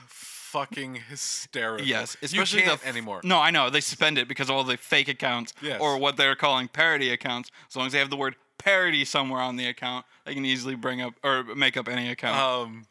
[0.53, 1.85] fucking hysterical.
[1.85, 3.21] yes, you especially can't the f- anymore.
[3.23, 5.81] No, I know they suspend it because all the fake accounts Yes.
[5.81, 7.49] or what they're calling parody accounts.
[7.69, 10.75] As long as they have the word parody somewhere on the account, they can easily
[10.75, 12.37] bring up or make up any account.
[12.39, 12.85] Um,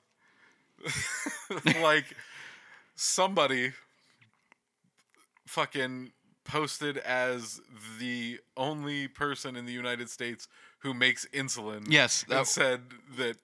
[1.80, 2.04] like
[2.96, 3.72] somebody
[5.46, 6.12] fucking
[6.44, 7.60] posted as
[7.98, 10.48] the only person in the United States
[10.80, 11.86] who makes insulin.
[11.88, 12.80] Yes, and that- said
[13.16, 13.36] that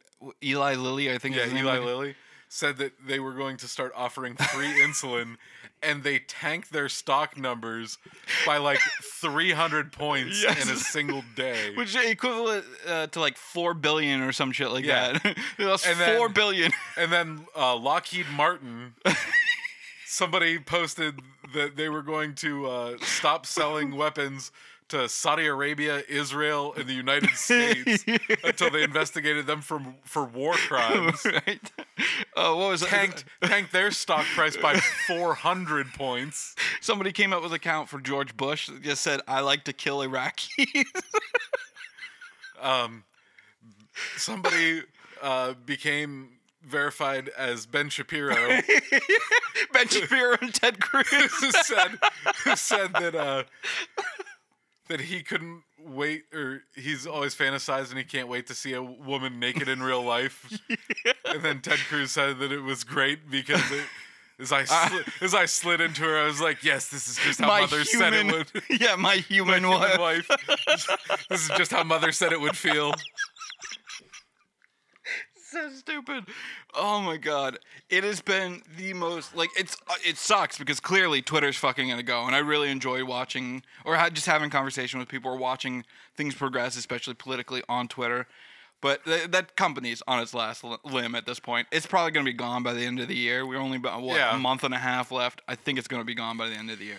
[0.42, 1.36] Eli Lilly, I think.
[1.36, 1.64] yeah, is his name.
[1.64, 2.14] Eli Lilly
[2.48, 5.36] said that they were going to start offering free insulin,
[5.82, 7.98] and they tanked their stock numbers
[8.46, 8.80] by like
[9.20, 10.64] 300 points Yes.
[10.66, 11.72] in a single day.
[11.76, 15.12] Which is equivalent uh, to like four billion or some shit like Yeah.
[15.18, 15.36] that.
[15.58, 16.72] was And then- four billion.
[16.96, 18.94] and then uh, Lockheed Martin,
[20.06, 21.20] somebody posted
[21.54, 24.50] that they were going to uh, stop selling weapons
[24.88, 28.04] to Saudi Arabia, Israel, and the United States
[28.44, 31.24] until they investigated them for for war crimes.
[31.24, 31.60] right?
[32.36, 32.88] Uh, what was it?
[32.88, 36.54] Tanked tanked their stock price by 400 points.
[36.80, 39.72] Somebody came up with a count for George Bush that just said, "I like to
[39.72, 40.84] kill Iraqis."
[42.60, 43.04] Um,
[44.16, 44.82] somebody
[45.22, 46.30] uh, became
[46.64, 48.34] verified as Ben Shapiro.
[49.72, 51.06] ben Shapiro and Ted Cruz.
[51.08, 51.98] who said
[52.44, 53.44] who said that uh
[54.88, 58.82] that he couldn't wait or he's always fantasized and he can't wait to see a
[58.82, 60.58] woman naked in real life.
[61.24, 63.84] And then Ted Cruz said that it was great because it,
[64.40, 64.88] as I ah.
[64.88, 67.60] slid, as I slid into her, I was like, "Yes, this is just how my
[67.60, 70.28] mother said it human, would." yeah, my human, Human wife.
[70.28, 70.30] wife.
[71.28, 72.94] this is just how mother said it would feel.
[75.52, 76.24] so stupid.
[76.74, 77.58] Oh my god,
[77.90, 82.02] it has been the most like it's uh, it sucks because clearly Twitter's fucking gonna
[82.02, 85.84] go, and I really enjoy watching or just having conversation with people or watching
[86.16, 88.26] things progress, especially politically on Twitter.
[88.80, 91.66] But th- that company's on its last li- limb at this point.
[91.72, 93.44] It's probably gonna be gone by the end of the year.
[93.46, 94.34] We're only about what Yeah.
[94.34, 95.40] a month and a half left.
[95.48, 96.98] I think it's gonna be gone by the end of the year.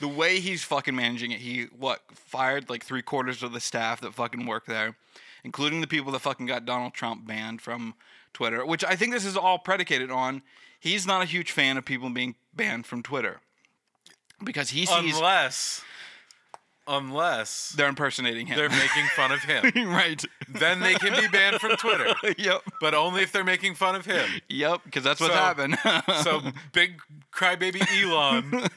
[0.00, 4.00] The way he's fucking managing it, he what fired like three quarters of the staff
[4.02, 4.96] that fucking work there,
[5.44, 7.94] including the people that fucking got Donald Trump banned from
[8.32, 8.64] Twitter.
[8.66, 10.42] Which I think this is all predicated on.
[10.80, 13.40] He's not a huge fan of people being banned from Twitter
[14.42, 15.82] because he sees Unless
[16.86, 18.56] unless They're impersonating him.
[18.56, 19.64] they're making fun of him.
[19.88, 20.22] right.
[20.48, 22.62] then they can be banned from Twitter, yep.
[22.80, 24.28] but only if they're making fun of him.
[24.48, 24.80] Yep.
[24.84, 25.78] Because that's what's So- happened.
[26.22, 26.42] So
[26.72, 27.00] big
[27.32, 28.68] crybaby Elon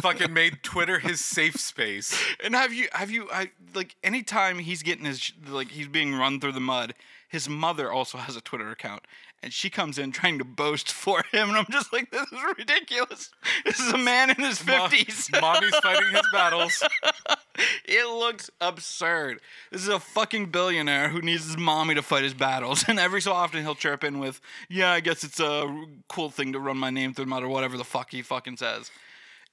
[0.00, 2.14] fucking made Twitter his safe space.
[2.44, 6.40] And have you have you I like anytime he's getting his like he's being run
[6.40, 6.94] through the mud,
[7.28, 9.06] his mother also has a Twitter account.
[9.42, 12.38] And she comes in trying to boast for him, and I'm just like, this is
[12.58, 13.30] ridiculous.
[13.64, 15.30] This is a man in his fifties.
[15.40, 16.82] Mommy's fighting his battles.
[17.84, 19.40] it looks absurd.
[19.70, 23.20] This is a fucking billionaire who needs his mommy to fight his battles, and every
[23.20, 26.76] so often he'll chirp in with, "Yeah, I guess it's a cool thing to run
[26.76, 28.90] my name through mud or whatever the fuck he fucking says."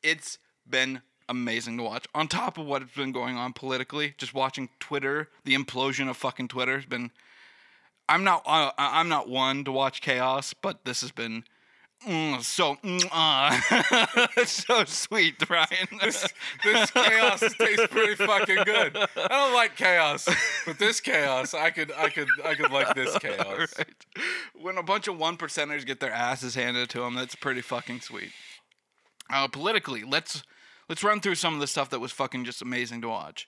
[0.01, 2.07] It's been amazing to watch.
[2.13, 6.47] On top of what's been going on politically, just watching Twitter, the implosion of fucking
[6.47, 7.11] Twitter has been.
[8.07, 8.43] I'm not.
[8.45, 11.43] Uh, I'm not one to watch chaos, but this has been.
[12.05, 15.87] mm, so, mm, uh, so sweet, Ryan.
[16.01, 16.27] This,
[16.63, 18.95] this chaos tastes pretty fucking good.
[18.97, 20.27] I don't like chaos,
[20.67, 23.73] but this chaos, I could, I could, I could like this chaos.
[23.77, 24.05] right.
[24.53, 28.01] When a bunch of one percenters get their asses handed to them, that's pretty fucking
[28.01, 28.31] sweet.
[29.31, 30.43] Uh, politically, let's
[30.89, 33.47] let's run through some of the stuff that was fucking just amazing to watch.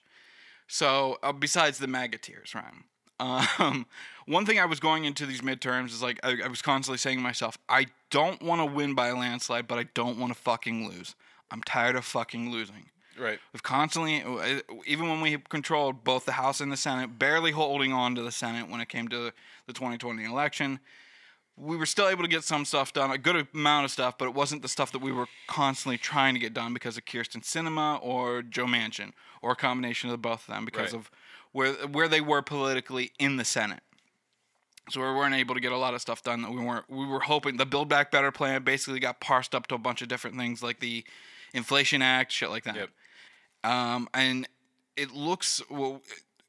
[0.66, 2.84] So, uh, besides the MAGA tears, Ryan,
[3.20, 3.86] um,
[4.26, 7.18] one thing I was going into these midterms is like I, I was constantly saying
[7.18, 10.38] to myself, I don't want to win by a landslide, but I don't want to
[10.38, 11.14] fucking lose.
[11.50, 12.90] I'm tired of fucking losing.
[13.18, 13.38] Right.
[13.52, 14.22] We've constantly,
[14.86, 18.30] even when we controlled both the House and the Senate, barely holding on to the
[18.30, 19.32] Senate when it came to
[19.66, 20.78] the 2020 election,
[21.56, 24.26] we were still able to get some stuff done, a good amount of stuff, but
[24.28, 27.42] it wasn't the stuff that we were constantly trying to get done because of Kyrsten
[27.42, 31.00] Sinema or Joe Manchin, or a combination of the both of them because Right.
[31.00, 31.10] of
[31.58, 33.80] where where they were politically in the Senate.
[34.90, 36.88] So we weren't able to get a lot of stuff done that we weren't.
[36.88, 40.00] We were hoping the Build Back Better plan basically got parsed up to a bunch
[40.00, 41.04] of different things like the
[41.52, 42.76] Inflation Act, shit like that.
[42.76, 42.90] Yep.
[43.64, 44.48] Um, and
[44.96, 46.00] it looks well.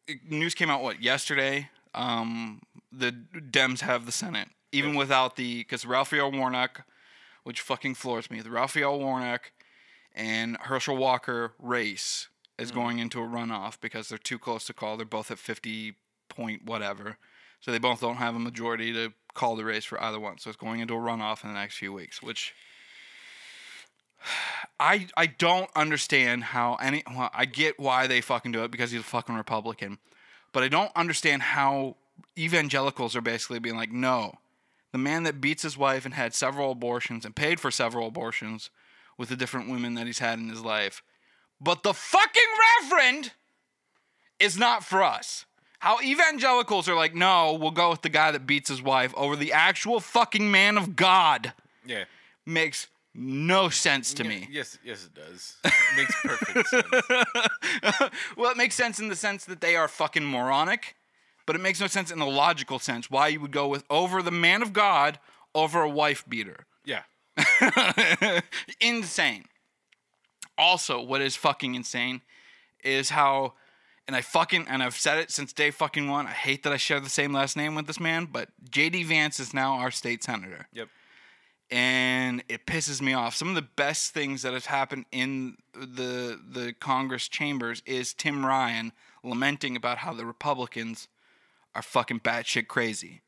[0.08, 1.69] It, news came out what yesterday.
[1.95, 6.86] Um, the Dems have the Senate, even without the because Raphael Warnock,
[7.43, 8.41] which fucking floors me.
[8.41, 9.52] The Raphael Warnock
[10.13, 12.29] and Herschel Walker race
[12.60, 14.98] is going into a runoff because they're too close to call.
[14.98, 15.95] They're both at fifty
[16.28, 17.17] point whatever,
[17.60, 20.38] so they both don't have a majority to call the race for either one.
[20.38, 22.54] So it's going into a runoff in the next few weeks, which.
[24.82, 27.04] I I don't understand how any.
[27.10, 29.98] Well, I get why they fucking do it because he's a fucking Republican,
[30.52, 31.95] but I don't understand how
[32.38, 34.34] evangelicals are basically being like, no,
[34.91, 38.69] the man that beats his wife and had several abortions and paid for several abortions
[39.17, 41.02] with the different women that he's had in his life,
[41.62, 42.43] but the fucking
[42.84, 43.32] reverend
[44.39, 45.45] is not for us.
[45.80, 49.36] How evangelicals are like, no, we'll go with the guy that beats his wife over
[49.36, 51.54] the actual fucking man of God
[51.86, 52.04] Yeah.
[52.45, 54.48] makes no sense to me.
[54.52, 55.56] Yes, yes, it does.
[55.63, 58.12] It makes perfect sense.
[58.38, 60.95] well, it makes sense in the sense that they are fucking moronic,
[61.45, 64.22] but it makes no sense in the logical sense why you would go with over
[64.22, 65.17] the man of God
[65.56, 66.65] over a wife beater.
[66.86, 67.02] Yeah.
[68.82, 69.45] insane.
[70.60, 72.22] Also, what is fucking insane
[72.84, 73.54] is how,
[74.08, 76.28] and I fucking, and I've said it since day fucking one.
[76.28, 79.39] I hate that I share the same last name with this man, but JD Vance
[79.39, 80.67] is now our state senator.
[80.74, 80.89] Yep.
[81.72, 83.36] and it pisses me off.
[83.36, 88.45] Some of the best things that have happened in the the Congress chambers is Tim
[88.45, 88.91] Ryan
[89.24, 91.08] lamenting about how the Republicans
[91.76, 93.22] are fucking batshit crazy.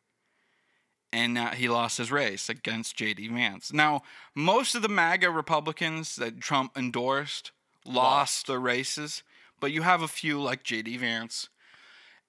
[1.14, 3.28] And now he lost his race against J.D.
[3.28, 3.74] Vance.
[3.74, 4.02] Now,
[4.34, 7.52] most of the MAGA Republicans that Trump endorsed
[7.86, 9.24] lost their races,
[9.60, 10.98] but you have a few like J.D.
[10.98, 11.50] Vance.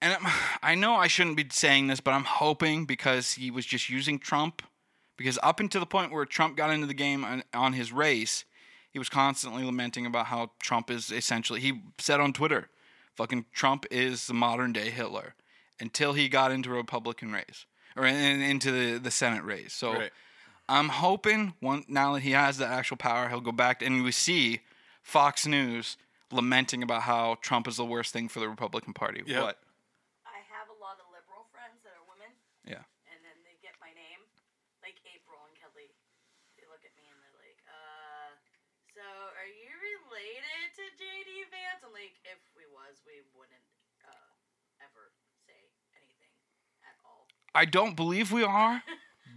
[0.01, 0.25] And I'm-
[0.63, 4.19] I know I shouldn't be saying this, but I'm hoping because he was just using
[4.19, 4.61] Trump
[5.17, 8.45] because up until the point where Trump got into the game on, on his race,
[8.91, 11.59] he was constantly lamenting about how Trump is essentially.
[11.59, 12.69] He said on Twitter,
[13.15, 15.35] "Fucking Trump is the modern day Hitler."
[15.79, 17.65] Until he got into a Republican race
[17.95, 19.73] or in, into the, the Senate race.
[19.73, 20.11] So Right.
[20.69, 24.11] I'm hoping one now that he has the actual power, he'll go back and we
[24.11, 24.61] see
[25.01, 25.97] Fox News
[26.31, 29.21] lamenting about how Trump is the worst thing for the Republican Party.
[29.25, 29.43] Yep.
[29.43, 29.59] What?
[47.53, 48.81] I don't believe we are,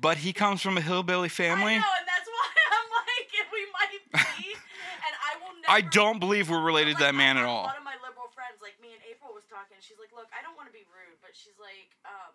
[0.00, 1.76] but he comes from a hillbilly family.
[1.76, 4.56] I know, and that's why I'm like, if we might be,
[5.04, 5.68] and I will never.
[5.68, 7.68] I don't believe we're related to that man at all.
[7.68, 9.76] One of my liberal friends, like me and April, was talking.
[9.84, 12.32] She's like, "Look, I don't want to be rude, but she's like, um,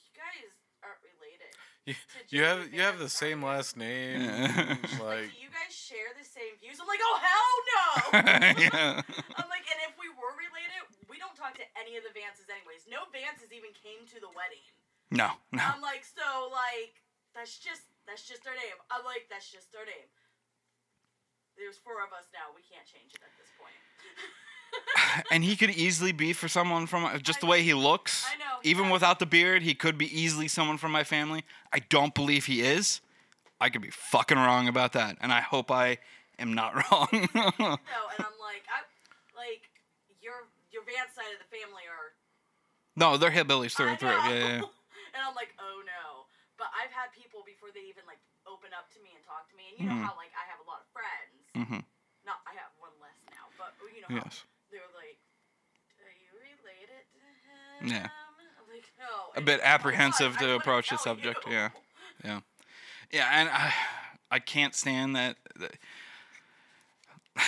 [0.00, 0.48] you guys
[0.80, 1.52] aren't related."
[1.88, 1.96] You,
[2.28, 4.24] you have you have the same last name.
[4.24, 6.76] like, like, do you guys share the same views?
[6.76, 7.88] I'm like, oh hell no.
[8.68, 9.00] yeah.
[9.36, 12.52] I'm like, and if we were related, we don't talk to any of the Vances
[12.52, 12.84] anyways.
[12.84, 14.60] No Vances even came to the wedding.
[15.10, 15.62] No, no.
[15.62, 17.02] I'm like, so like
[17.34, 18.78] that's just that's just our name.
[18.90, 20.08] I'm like, that's just our name.
[21.56, 22.54] There's four of us now.
[22.54, 23.74] We can't change it at this point.
[25.32, 28.24] and he could easily be for someone from uh, just I the way he looks.
[28.32, 28.92] I know, Even yeah.
[28.92, 31.44] without the beard, he could be easily someone from my family.
[31.72, 33.00] I don't believe he is.
[33.60, 35.98] I could be fucking wrong about that, and I hope I
[36.38, 37.08] am not wrong.
[37.12, 38.86] no, and I'm like, I
[39.36, 39.68] like
[40.22, 42.14] your your Vance side of the family are
[42.96, 44.10] no, they're hillbillies through and through.
[44.10, 44.60] Yeah, yeah.
[45.20, 46.24] And I'm like, oh no.
[46.56, 49.54] But I've had people before they even like open up to me and talk to
[49.56, 50.04] me, and you know Mhm.
[50.08, 51.40] how like I have a lot of friends.
[51.56, 51.80] Mm-hmm.
[52.24, 54.44] Not I have one less now, but you know how Yes.
[54.72, 55.16] they're like,
[56.04, 57.88] are you related to him?
[57.92, 58.08] Yeah.
[58.12, 59.32] I'm like, no.
[59.36, 61.70] A bit he's like, "Oh, apprehensive to approach the subject, you." yeah.
[62.24, 62.40] Yeah.
[63.10, 63.72] Yeah, and I,
[64.30, 65.36] I can't stand that.
[65.56, 65.76] that-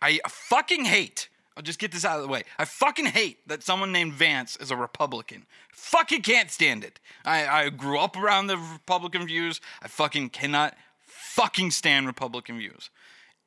[0.00, 1.28] I fucking hate.
[1.56, 2.44] I'll just get this out of the way.
[2.58, 5.46] I fucking hate that someone named Vance is a Republican.
[5.72, 6.98] Fucking can't stand it.
[7.24, 9.60] I, I grew up around the Republican views.
[9.82, 10.74] I fucking cannot
[11.06, 12.90] fucking stand Republican views.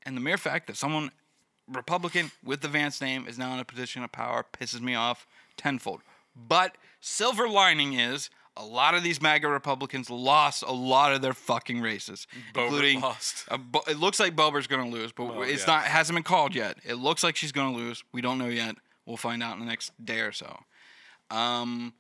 [0.04, 1.12] And the mere fact that someone
[1.68, 5.26] Republican with the Vance name is now in a position of power pisses me off
[5.58, 6.02] tenfold.
[6.36, 11.34] But silver lining is a lot of these MAGA Republicans lost a lot of their
[11.34, 13.02] fucking races, Boebert including.
[13.02, 13.46] lost.
[13.72, 15.74] Bo- it looks like Boebert's going to lose, but Oh, it's yeah.
[15.76, 15.84] not.
[15.86, 16.78] Hasn't been called yet.
[16.86, 18.04] It looks like she's going to lose.
[18.14, 18.76] We don't know yet.
[19.06, 20.60] We'll find out in the next day or so.
[21.30, 21.94] Um,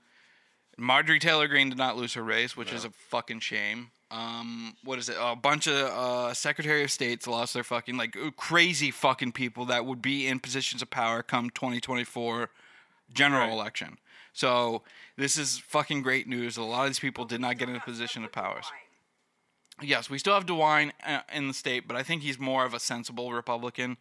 [0.77, 3.91] Marjorie Taylor Greene did not lose her race, which is a fucking shame.
[4.11, 5.15] Um, what is it?
[5.19, 9.85] A bunch of uh, Secretary of States lost their fucking like crazy fucking people that
[9.85, 12.49] would be in positions of power come 2024
[13.13, 13.51] general Right.
[13.53, 13.97] election.
[14.35, 14.83] So
[15.15, 16.57] this is fucking great news.
[16.57, 18.65] A lot of these people did not get in a position of stuff powers.
[19.81, 22.73] Yes, we still have DeWine uh, in the state, but I think he's more of
[22.73, 23.97] a sensible Republican.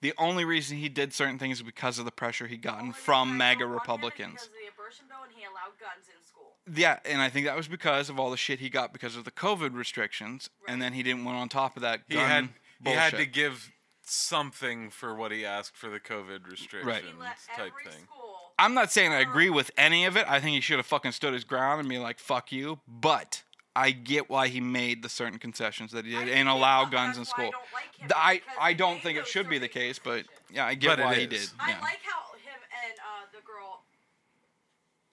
[0.00, 2.92] The only reason he did certain things is because of the pressure he gotten Well,
[2.94, 4.32] from I MAGA don't want him Republicans.
[4.32, 6.52] Because of the abortion bill, and he allowed guns in school.
[6.72, 9.24] Yeah, and I think that was because of all the shit he got because of
[9.24, 12.48] the COVID restrictions, and then he didn't want on top of that He gun had
[12.84, 17.38] he had to give something for what he asked for the COVID restrictions He let
[17.56, 18.04] type every thing.
[18.04, 18.33] school.
[18.58, 20.26] I'm not saying I agree with any of it.
[20.28, 23.42] I think he should have fucking stood his ground and be like, "Fuck you." But
[23.74, 27.16] I get why he made the certain concessions that he did get and allow guns
[27.16, 27.60] in that's why I school.
[27.60, 30.66] don't like him, The- I I don't think it should be the case, but yeah,
[30.66, 31.50] I get But it why he did.
[31.58, 31.80] I Yeah.
[31.80, 33.82] like how him and uh, the girl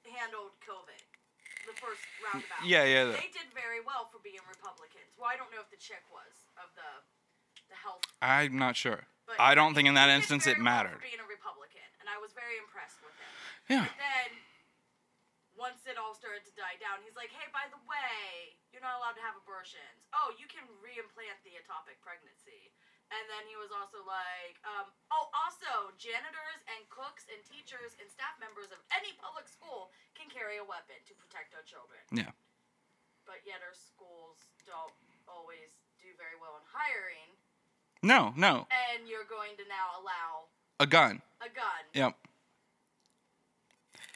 [0.06, 1.02] handled COVID,
[1.66, 2.62] the first roundabout.
[2.64, 3.06] Yeah, yeah.
[3.06, 5.18] the- They did very well for being Republicans.
[5.18, 6.90] Well, I don't know if the chick was of the
[7.72, 8.04] the health.
[8.22, 9.08] I'm not sure.
[9.26, 11.00] But I don't think in that instance it well mattered.
[11.00, 13.32] Being a Republican, and I was very impressed with him.
[13.72, 13.88] Yeah.
[13.88, 14.30] But then,
[15.56, 19.00] once it all started to die down, he's like, "Hey, by the way, you're not
[19.00, 20.12] allowed to have abortions.
[20.12, 22.76] Oh, you can reimplant the ectopic pregnancy."
[23.12, 28.08] And then he was also like, um, "Oh, also, janitors and cooks and teachers and
[28.12, 32.32] staff members of any public school can carry a weapon to protect our children." Yeah.
[33.24, 34.96] But yet, our schools don't
[35.28, 37.38] always do very well in hiring,
[38.04, 38.66] No, no.
[38.74, 41.22] and you're going to now allow A gun.
[41.42, 41.82] a gun.
[41.94, 42.16] Yep.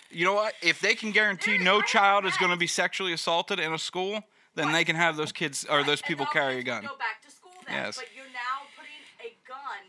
[0.09, 0.53] You know what?
[0.63, 4.23] If they can guarantee no child is going to be sexually assaulted in a school,
[4.55, 6.81] then they can have those kids or those people carry a gun.
[6.87, 7.75] Go back to school then.
[7.75, 7.97] Yes.
[7.99, 9.83] But you're now putting a gun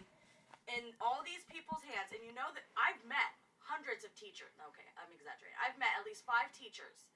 [0.67, 3.33] in all these people's hands, and you know that I've met
[3.63, 4.53] hundreds of teachers.
[4.59, 5.57] Okay, I'm exaggerating.
[5.63, 7.07] I've met at least five teachers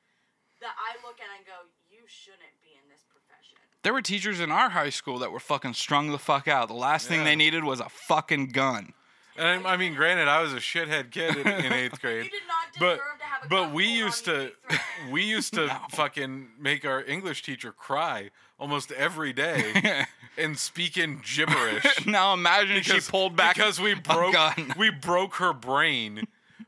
[0.63, 4.41] that I look at and go, "You shouldn't be in this profession." There were teachers
[4.41, 6.69] in our high school that were fucking strung the fuck out.
[6.69, 7.25] The last thing Yeah.
[7.25, 8.93] they needed was a fucking gun.
[9.37, 12.31] And I, I mean, granted, I was a shithead kid in, in eighth You grade,
[12.31, 14.39] did not but to have a but gun we pulled on used you to
[14.69, 15.13] be threatened.
[15.13, 20.05] we used to fucking make our English teacher cry almost every day
[20.37, 22.07] and speak in gibberish.
[22.07, 24.75] now imagine if she pulled back because we a broke gun.
[24.77, 26.25] we broke her brain.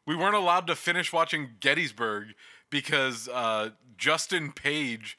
[0.06, 2.28] We weren't allowed to finish watching Gettysburg
[2.70, 5.18] because uh, Justin Page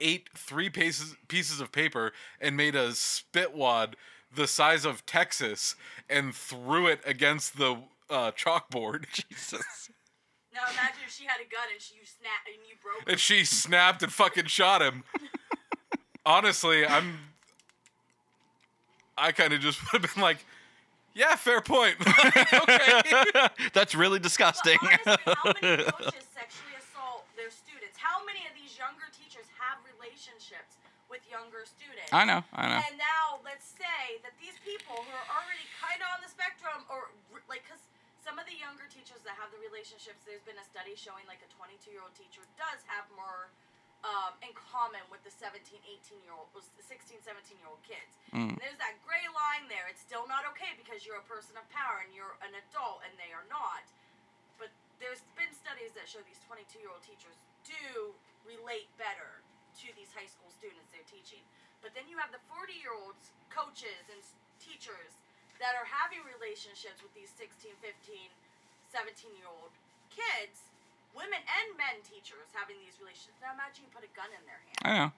[0.00, 3.94] ate three pieces pieces of paper and made a spitwad
[4.34, 5.76] the size of Texas
[6.08, 7.76] and threw it against the
[8.10, 9.06] uh, chalkboard.
[9.12, 9.90] Jesus.
[10.52, 13.10] Now imagine if she had a gun and she you snap and you broke.
[13.10, 15.04] and she snapped and fucking shot him.
[16.26, 17.18] Honestly, I'm.
[19.16, 20.38] I kind of just would have been like,
[21.14, 21.96] yeah, fair point.
[22.00, 23.48] okay.
[23.72, 24.78] That's really disgusting.
[24.80, 26.33] Honestly, how many coaches sexually assault
[27.44, 28.00] their students?
[28.00, 30.80] How many of these younger teachers have relationships
[31.12, 32.08] with younger students?
[32.08, 32.80] I know, I know.
[32.80, 36.88] And now let's say that these people who are already kind of on the spectrum,
[36.88, 37.12] or
[37.44, 37.84] like, because
[38.24, 41.44] some of the younger teachers that have the relationships, there's been a study showing like
[41.44, 43.52] a 22 year old teacher does have more
[44.08, 47.84] um, in common with the 17, 18 year old, was the 16, 17 year old
[47.84, 48.16] kids.
[48.32, 48.56] Mm.
[48.56, 49.84] And there's that gray line there.
[49.92, 53.12] It's still not okay because you're a person of power and you're an adult and
[53.20, 53.84] they are not.
[55.02, 57.36] There's been studies that show these 22 year old teachers
[57.66, 58.14] do
[58.44, 59.42] relate better
[59.82, 61.42] to these high school students they're teaching.
[61.82, 64.20] But then you have the 40 year olds, coaches, and
[64.62, 65.18] teachers
[65.58, 68.30] that are having relationships with these 16, 15,
[68.90, 69.74] 17 year old
[70.10, 70.70] kids,
[71.14, 73.38] women and men teachers having these relationships.
[73.42, 74.80] Now imagine you put a gun in their hand.
[74.82, 75.10] I know.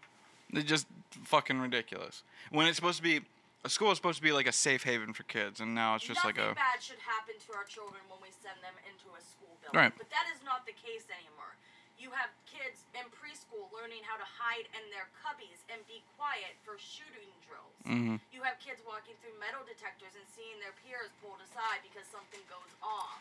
[0.53, 0.87] They're just
[1.27, 2.23] fucking ridiculous.
[2.51, 3.27] When it's supposed to be
[3.67, 6.07] a school is supposed to be like a safe haven for kids, and now it's
[6.07, 9.11] just Nothing like a bad should happen to our children when we send them into
[9.11, 9.75] a school building.
[9.75, 9.93] Right.
[9.99, 11.59] But that is not the case anymore.
[11.99, 16.55] You have kids in preschool learning how to hide in their cubbies and be quiet
[16.63, 17.75] for shooting drills.
[17.83, 18.23] Mm-hmm.
[18.31, 22.45] You have kids walking through metal detectors and seeing their peers pulled aside because something
[22.47, 23.19] goes off.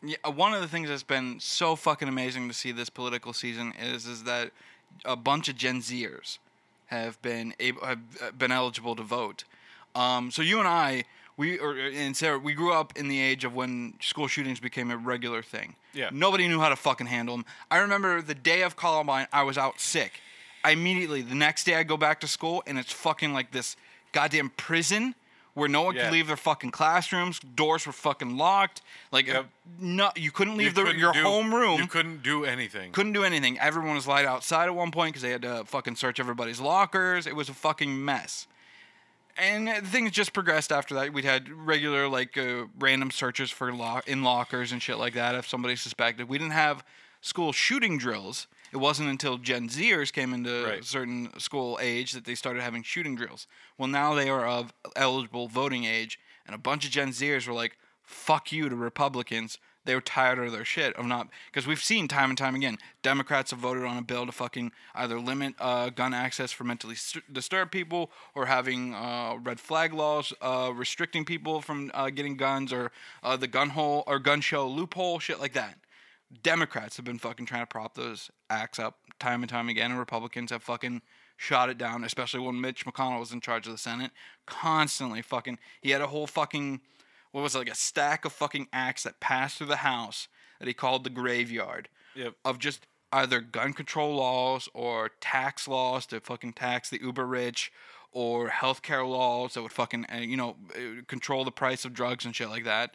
[0.00, 3.36] Yeah, uh, one of the things that's been so fucking amazing to see this political
[3.36, 4.56] season is is that
[5.04, 6.38] a bunch of Gen Zers
[6.86, 9.44] have been able have uh, been eligible to vote.
[9.94, 11.04] Um, so you and I,
[11.36, 14.90] we or and Sarah, we grew up in the age of when school shootings became
[14.90, 15.74] a regular thing.
[15.94, 16.10] Yeah.
[16.12, 17.44] Nobody knew how to fucking handle them.
[17.70, 20.20] I remember the day of Columbine, I was out sick.
[20.64, 23.76] I immediately the next day I go back to school and it's fucking like this
[24.12, 25.14] goddamn prison
[25.54, 26.04] where no one Yeah.
[26.04, 27.38] could leave their fucking classrooms.
[27.40, 28.80] Doors were fucking locked.
[29.10, 29.46] Like Yep.
[29.80, 31.78] no, you couldn't leave You the, couldn't your do- home room.
[31.80, 32.92] You couldn't do anything.
[32.92, 33.58] couldn't do anything.
[33.58, 37.26] Everyone was light outside at one point because they had to fucking search everybody's lockers.
[37.26, 38.46] It was a fucking mess.
[39.36, 41.12] And things just progressed after that.
[41.12, 45.34] We'd had regular like uh, random searches for lock in lockers and shit like that
[45.34, 46.28] if somebody suspected.
[46.28, 46.84] We didn't have
[47.20, 48.46] school shooting drills.
[48.72, 50.84] It wasn't until Gen Zers came into Right.
[50.84, 53.46] certain school age that they started having shooting drills.
[53.78, 57.52] Well, now they are of eligible voting age, and a bunch of Gen Zers were
[57.52, 59.58] like, "Fuck you" to Republicans.
[59.84, 62.78] They were tired of their shit of not because we've seen time and time again
[63.02, 66.94] Democrats have voted on a bill to fucking either limit uh, gun access for mentally
[66.94, 72.36] st- disturbed people or having uh, red flag laws uh, restricting people from uh, getting
[72.36, 75.78] guns or uh, the gun hole or gun show loophole shit like that.
[76.42, 79.98] Democrats have been fucking trying to prop those acts up time and time again, and
[79.98, 81.02] Republicans have fucking
[81.36, 84.12] shot it down, especially when Mitch McConnell was in charge of the Senate.
[84.46, 86.80] Constantly fucking, he had a whole fucking,
[87.32, 90.28] what was it, like a stack of fucking acts that passed through the House
[90.58, 92.34] that he called the graveyard Yep.
[92.44, 97.72] of just either gun control laws or tax laws to fucking tax the uber rich
[98.12, 102.24] or healthcare laws that would fucking uh, you know uh, control the price of drugs
[102.24, 102.94] and shit like that.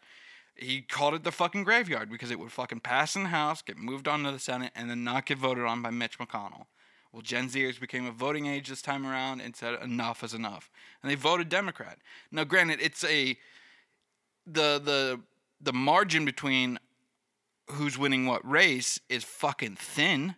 [0.56, 3.78] He called it the fucking graveyard because it would fucking pass in the House, get
[3.78, 6.66] moved on to the Senate, and then not get voted on by Mitch McConnell.
[7.12, 10.70] Well, Gen Zers became a voting age this time around and said enough is enough,
[11.02, 12.00] and they voted Democrat.
[12.32, 13.38] Now, granted, it's a
[14.48, 15.20] the the
[15.62, 16.80] the margin between
[17.72, 20.36] who's winning what race is fucking thin.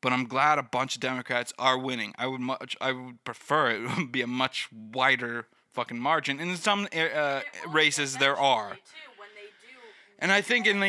[0.00, 2.14] But I'm glad a bunch of Democrats are winning.
[2.18, 6.38] I would much, I would prefer it would be a much wider fucking margin.
[6.38, 8.70] And in some uh, races there are.
[8.74, 9.74] Too, when they do,
[10.20, 10.86] And I think in the-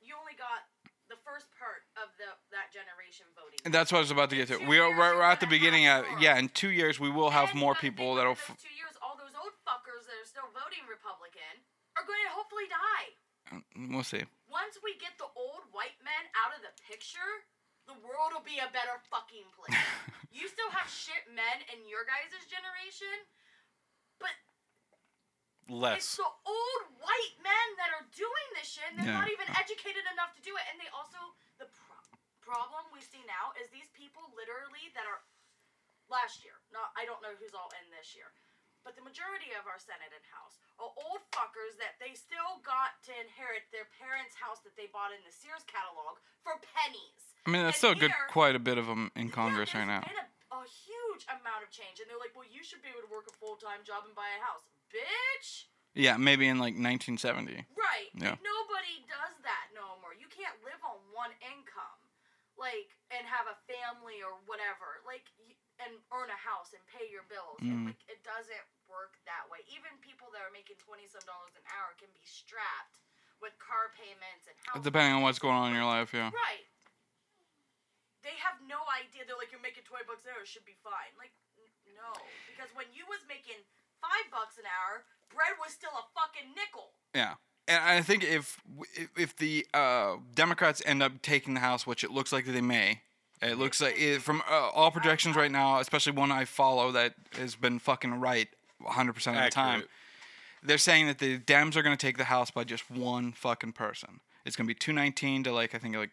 [0.00, 0.64] you only got
[1.10, 2.24] the first part of the
[2.56, 3.60] that generation voting.
[3.66, 4.58] And that's what I was about to get to.
[4.66, 5.84] We are we're, we're at the beginning.
[5.84, 6.04] more.
[6.18, 8.32] yeah, in two years we will have more people that'll.
[8.32, 11.64] F- those two years, all those old fuckers that are still voting Republican
[11.97, 13.08] are going to hopefully die.
[13.76, 14.24] Mm, we'll see.
[14.48, 17.44] Once we get the old white men out of the picture,
[17.84, 19.76] the world will be a better fucking place.
[20.36, 23.12] you still have shit men in your guys' generation,
[24.20, 24.32] but
[25.68, 26.00] less.
[26.04, 29.24] it's the old white men that are doing this shit, and they're Yeah.
[29.24, 30.64] not even educated enough to do it.
[30.72, 31.16] And they also,
[31.60, 32.04] the pro-
[32.40, 35.20] problem we see now is these people literally that are
[36.08, 36.56] last year.
[36.72, 38.32] Not, I don't know who's all in this year,
[38.86, 42.98] but the majority of our Senate and House are old fuckers that they still got
[43.08, 47.34] to inherit their parents' house that they bought in the Sears catalog for pennies.
[47.44, 48.12] I mean, that's And still good.
[48.30, 50.02] Quite a bit of them in Congress yeah, right now.
[50.04, 53.04] been a, a huge amount of change, and they're like, "Well, you should be able
[53.06, 55.66] to work a full time job and buy a house, bitch."
[55.96, 57.64] Yeah, maybe in like 1970.
[57.74, 58.08] Right.
[58.14, 58.36] Yeah.
[58.38, 60.12] Nobody does that no more.
[60.14, 61.98] You can't live on one income,
[62.54, 65.26] like, and have a family or whatever, like,
[65.78, 67.58] and earn a house and pay your bills.
[67.62, 67.70] Mm.
[67.70, 69.62] And, like, it doesn't work that way.
[69.70, 72.98] Even people that are making twenty some dollars an hour can be strapped
[73.38, 74.82] with car payments and house.
[74.82, 76.34] Depending on what's going on in your life, yeah.
[76.34, 76.66] Right.
[78.26, 79.22] They have no idea.
[79.24, 81.14] They're like, you're making twenty bucks an hour, it should be fine.
[81.14, 82.10] Like, n- no,
[82.50, 83.62] because when you was making
[84.02, 86.92] five bucks an hour, bread was still a fucking nickel.
[87.14, 87.38] Yeah.
[87.68, 88.58] And I think if
[88.96, 92.60] if- if the uh, Democrats end up taking the House, which it looks like they
[92.60, 93.02] may,
[93.42, 97.14] it looks like it, from uh, all projections right now, especially one I follow that
[97.32, 98.48] has been fucking right
[98.82, 99.68] 100% of the time.
[99.68, 99.90] Accurate.
[100.62, 103.72] They're saying that the Dems are going to take the House by just one fucking
[103.72, 104.20] person.
[104.44, 106.10] It's going to be 219 to like I think like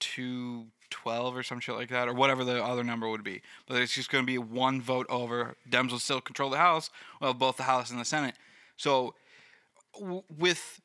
[0.00, 3.42] 212 or some shit like that or whatever the other number would be.
[3.66, 5.56] But it's just going to be one vote over.
[5.68, 6.90] Dems will still control the House,
[7.20, 8.34] well both the House and the Senate.
[8.76, 9.14] So
[9.98, 10.80] w- with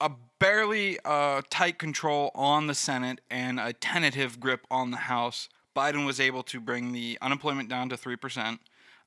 [0.00, 5.48] a barely uh, tight control on the Senate and a tentative grip on the House,
[5.74, 8.60] Biden was able to bring the unemployment down to three percent,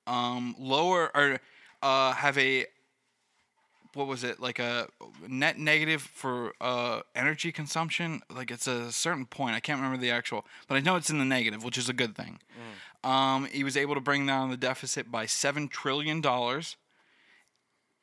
[0.08, 1.40] um, lower or
[1.82, 2.66] uh, have a
[3.96, 4.88] what was it like a
[5.28, 8.22] net negative for uh, energy consumption?
[8.30, 9.56] Like it's a certain point.
[9.56, 11.94] I can't remember the actual, but I know it's in the negative, which is a
[11.94, 12.40] good thing.
[13.04, 16.76] Um, he was able to bring down the deficit by seven trillion dollars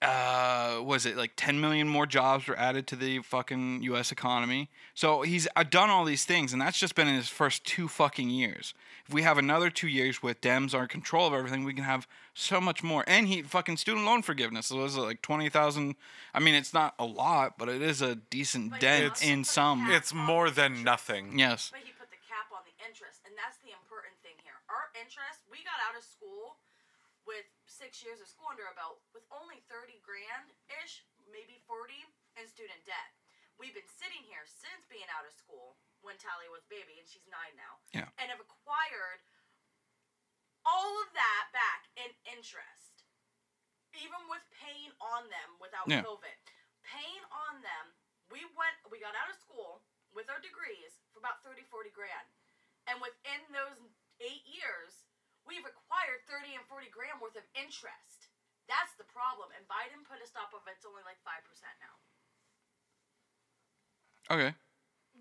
[0.06, 4.68] uh was it like 10 million more jobs were added to the fucking US economy.
[4.94, 7.88] So he's uh, done all these things and that's just been in his first two
[7.88, 8.72] fucking years.
[9.08, 11.84] If we have another 2 years with Dems are in control of everything, we can
[11.84, 13.04] have so much more.
[13.06, 14.66] And he fucking student loan forgiveness.
[14.66, 15.94] So was it like 20,000?
[16.34, 19.86] I mean, it's not a lot, but it is a decent But dent in some.
[19.90, 21.38] It's more than nothing.
[21.38, 21.70] yes.
[21.72, 24.58] But he put the cap on the interest, and that's the important thing here.
[24.68, 26.58] Our interest, we got out of school
[27.26, 31.92] with six years of school under our belt with only 30 grand ish, maybe 40
[32.38, 33.10] in student debt.
[33.58, 37.26] We've been sitting here since being out of school when Tally was baby, and she's
[37.26, 38.08] nine now, Yeah.
[38.22, 39.20] and have acquired
[40.62, 43.02] all of that back in interest,
[43.96, 46.02] even with paying on them without Yeah.
[46.06, 46.36] COVID.
[46.84, 47.96] Paying on them,
[48.30, 52.28] we went, we got out of school with our degrees for about 30, 40 grand.
[52.86, 53.80] And within those
[54.20, 55.05] eight years,
[55.46, 58.28] we've acquired 30 and 40 grand worth of interest.
[58.66, 59.54] That's the problem.
[59.54, 60.74] And Biden put a stop of it.
[60.76, 61.38] It's only like 5%
[61.78, 61.94] now,
[64.34, 64.52] Okay.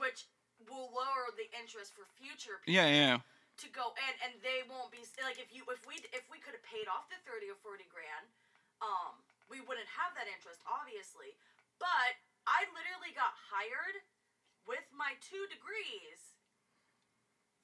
[0.02, 0.26] which
[0.66, 2.74] will lower the interest for future people.
[2.74, 3.18] Yeah, yeah.
[3.62, 6.52] to go in and they won't be like if you if we if we could
[6.58, 8.28] have paid off the 30 or 40 grand
[8.84, 9.16] um
[9.48, 11.40] we wouldn't have that interest obviously
[11.80, 14.04] but i literally got hired
[14.68, 16.36] with my two degrees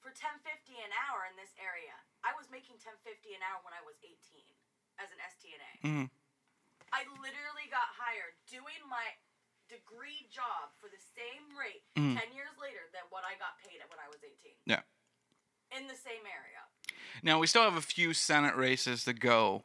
[0.00, 0.48] for 1050
[0.80, 1.92] an hour in this area
[2.24, 4.14] i was making 1050 an hour when i was 18
[4.98, 6.06] as an stna Mhm.
[6.92, 9.16] i literally got hired doing my
[9.68, 12.18] degree job for the same rate Mhm.
[12.20, 14.82] 10 years later than what i got paid at when i was 18 Yeah.
[15.70, 16.60] in the same area.
[17.22, 19.64] Now we still have a few Senate races to go,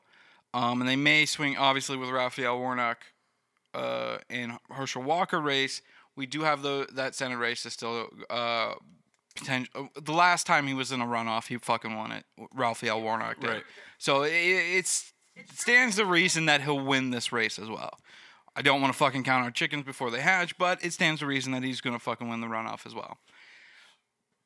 [0.53, 3.11] um, and they may swing obviously with Raphael Warnock
[3.73, 5.81] uh, and Herschel Walker race.
[6.15, 8.75] We do have the that Senate race is still uh,
[9.37, 9.89] potential.
[10.01, 12.25] The last time he was in a runoff, he fucking won it.
[12.53, 13.49] Raphael Warnock did.
[13.49, 13.63] Right.
[13.97, 17.97] So it, it's it stands the reason that he'll win this race as well.
[18.55, 21.27] I don't want to fucking count our chickens before they hatch, but it stands the
[21.27, 23.17] reason that he's going to fucking win the runoff as well.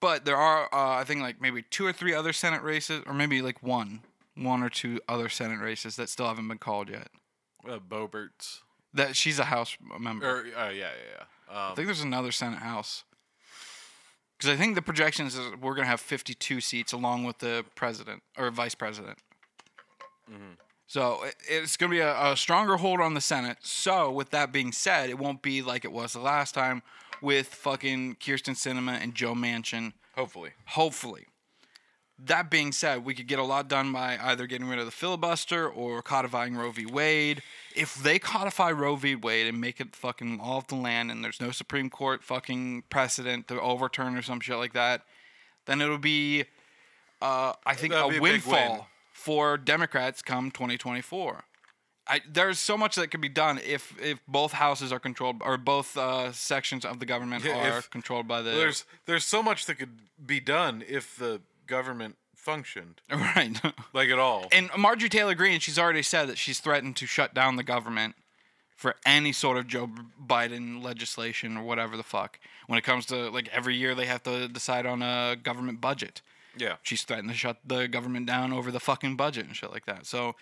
[0.02, 3.14] But there are, uh, I think, like maybe two or three other Senate races, or
[3.14, 4.02] maybe like one,
[4.36, 7.08] one or two other Senate races that still haven't been called yet.
[7.68, 8.62] Uh, Boebert's.
[8.94, 10.26] That she's a House member.
[10.26, 11.24] Or uh, yeah, yeah, yeah.
[11.50, 13.04] I Um, think there's another Senate House.
[14.42, 18.24] Because I think the projections is we're gonna have 52 seats along with the president
[18.40, 19.20] or vice president.
[20.28, 20.54] Mm-hmm.
[20.88, 23.58] So it- it's gonna be a, a stronger hold on the Senate.
[23.62, 26.82] So with that being said, it won't be like it was the last time
[27.22, 29.94] with fucking Kyrsten Sinema and Joe Manchin.
[30.16, 30.54] hopefully.
[30.70, 31.28] Hopefully.
[32.26, 34.92] That being said, we could get a lot done by either getting rid of the
[34.92, 36.86] filibuster or codifying Roe v.
[36.86, 37.42] Wade.
[37.76, 39.16] If they codify Roe v.
[39.16, 42.84] Wade and make it fucking law of the land and there's no Supreme Court fucking
[42.90, 45.02] precedent to overturn or some shit like that,
[45.66, 46.46] then it'll be,
[47.22, 48.80] uh, I think, That'd a be a win.
[49.12, 51.44] for Democrats come 2024.
[52.08, 55.58] I, there's so much that could be done if if both houses are controlled or
[55.58, 59.66] both uh, sections of the government Yeah, are controlled by the There's there's so much
[59.68, 61.42] that could be done if the
[61.72, 63.60] government functioned right.
[63.94, 64.48] like at all.
[64.52, 68.16] And Marjorie Taylor Greene, she's already said that she's threatened to shut down the government
[68.76, 69.90] for any sort of Joe
[70.34, 72.40] Biden legislation or whatever the fuck.
[72.68, 76.22] When it comes to like every year they have to decide on a government budget.
[76.58, 76.76] yeah.
[76.84, 80.06] She's threatened to shut the government down over the fucking budget and shit like that.
[80.06, 80.36] So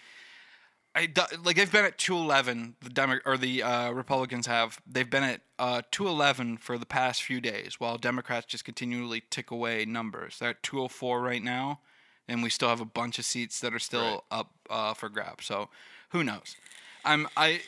[0.95, 1.07] I
[1.43, 5.41] like they've been at 211 the Demo- or the uh, Republicans have they've been at
[5.59, 10.39] uh, 211 for the past few days while Democrats just continually tick away numbers.
[10.39, 11.81] They're at 204 right now
[12.27, 14.39] and we still have a bunch of seats that are still Right.
[14.39, 15.45] up uh, for grabs.
[15.45, 15.69] So
[16.09, 16.55] who knows?
[17.05, 17.61] I'm I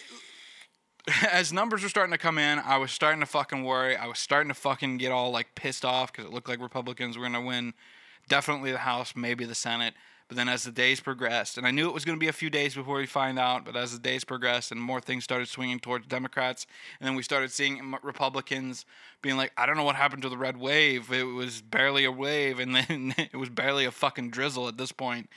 [1.32, 3.96] as numbers were starting to come in, I was starting to fucking worry.
[3.96, 7.18] I was starting to fucking get all like pissed off because it looked like Republicans
[7.18, 7.74] were gonna win,
[8.30, 9.94] definitely the House, maybe the Senate.
[10.32, 12.50] But then as the days progressed, and I knew it was gonna be a few
[12.50, 15.82] days before we find out, but as the days progressed and more things started swinging
[15.82, 16.66] towards Democrats,
[17.02, 18.86] and then we started seeing Republicans
[19.22, 21.12] being like, I don't know what happened to the red wave.
[21.12, 24.94] It was barely a wave, and then it was barely a fucking drizzle at this
[24.94, 25.30] point.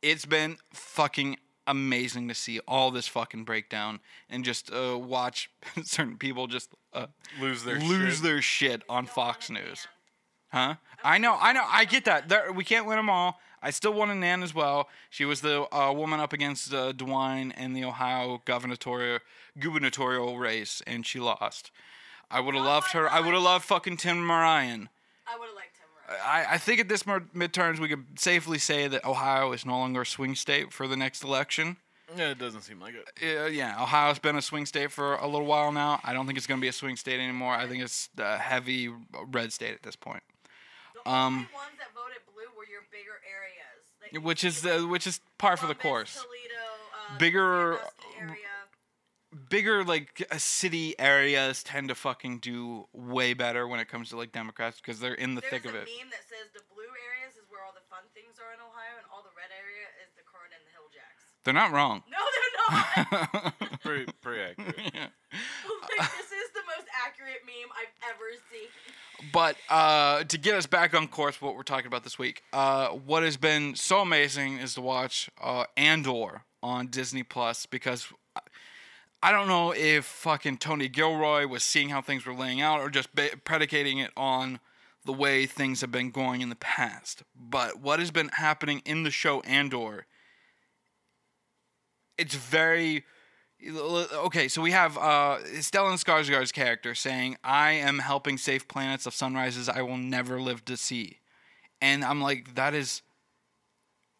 [0.00, 1.36] It's been fucking
[1.66, 5.50] amazing to see all this fucking breakdown and just uh, watch
[5.84, 8.22] certain people just uh, Lose their lose shit.
[8.22, 9.86] their shit on Fox News.
[10.50, 10.76] Huh?
[11.04, 12.30] I know, I know, I get that.
[12.30, 13.38] There, we can't win them all.
[13.62, 14.88] I still wanted Nan as well.
[15.10, 19.18] She was the uh, woman up against uh, DeWine in the Ohio gubernatorial
[19.58, 21.70] gubernatorial race, and she lost.
[22.30, 23.10] I would have Oh loved my her.
[23.10, 24.88] I would have loved fucking Tim Ryan.
[25.26, 26.46] I would have liked Tim Right?
[26.48, 29.78] I, I think at this mer- midterms we could safely say that Ohio is no
[29.78, 31.76] longer a swing state for the next election.
[32.16, 33.38] Yeah, it doesn't seem like it.
[33.38, 36.00] Uh, yeah, Ohio's been a swing state for a little while now.
[36.02, 37.52] I don't think it's going to be a swing state anymore.
[37.52, 38.88] I think it's a heavy
[39.30, 40.22] red state at this point.
[40.94, 44.80] The um, only ones that voted blue were your bigger areas, like Which is like
[44.80, 46.14] uh, which is par for the course.
[46.14, 47.72] Toledo, uh, Bigger,
[48.20, 48.34] area.
[49.50, 54.16] Bigger like uh, city areas tend to fucking do way better when it comes to
[54.16, 55.84] like Democrats because they're in the There's thick a of it.
[55.84, 58.96] meme that says the blue areas is where all the fun things are in Ohio,
[58.96, 61.28] and all the red area is the corn and the hill jacks.
[61.44, 62.02] They're not wrong.
[62.08, 63.80] No, they're not.
[63.84, 64.76] Pretty, pretty accurate.
[64.76, 66.37] like, this is the most
[67.06, 68.68] accurate meme I've ever seen.
[69.32, 72.88] But uh, to get us back on course, what we're talking about this week, uh,
[72.88, 78.40] what has been so amazing is to watch uh, Andor on Disney Plus because I-
[79.20, 82.88] I don't know if fucking Tony Gilroy was seeing how things were laying out or
[82.88, 84.60] just ba- predicating it on
[85.04, 87.24] the way things have been going in the past.
[87.34, 90.06] But what has been happening in the show Andor,
[92.16, 93.04] it's very
[93.66, 99.14] okay, so we have uh, Stellan Skarsgård's character saying, "I am helping save planets of
[99.14, 101.18] sunrises I will never live to see,"
[101.80, 103.02] and I'm like, that is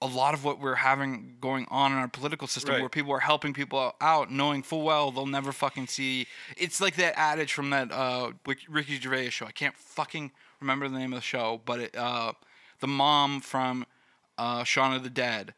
[0.00, 2.80] a lot of what we're having going on in our political system, Right.
[2.80, 6.28] where people are helping people out, knowing full well they'll never fucking see.
[6.56, 8.30] It's like that adage from that uh,
[8.68, 9.46] Ricky Gervais show.
[9.46, 10.30] I can't fucking
[10.60, 12.32] remember the name of the show, but it, uh,
[12.78, 13.86] the mom from
[14.36, 15.54] uh, Shaun of the Dead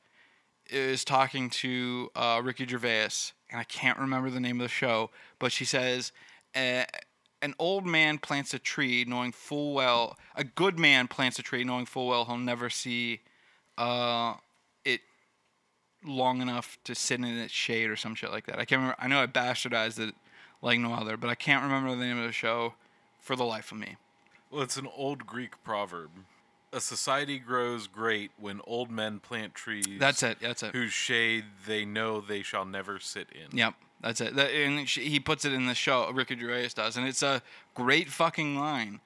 [0.70, 5.10] is talking to uh, Ricky Gervais, and I can't remember the name of the show,
[5.38, 6.12] but she says,
[6.54, 11.64] "An old man plants a tree, knowing full well a good man plants a tree,
[11.64, 13.20] knowing full well he'll never see
[13.78, 14.34] uh,
[14.84, 15.00] it
[16.04, 18.96] long enough to sit in its shade or some shit like that." I can't remember.
[18.98, 20.14] I know I bastardized it
[20.62, 22.74] like no other, but I can't remember the name of the show
[23.18, 23.96] for the life of me.
[24.50, 26.10] Well, it's an old Greek proverb.
[26.72, 29.98] A society grows great when old men plant trees.
[29.98, 30.38] That's it.
[30.40, 30.72] That's it.
[30.72, 33.56] Whose shade they know they shall never sit in.
[33.58, 34.36] Yep, that's it.
[34.36, 36.10] That, and he puts it in the show.
[36.12, 37.42] Ricky Gervais does, and it's a
[37.74, 39.00] great fucking line.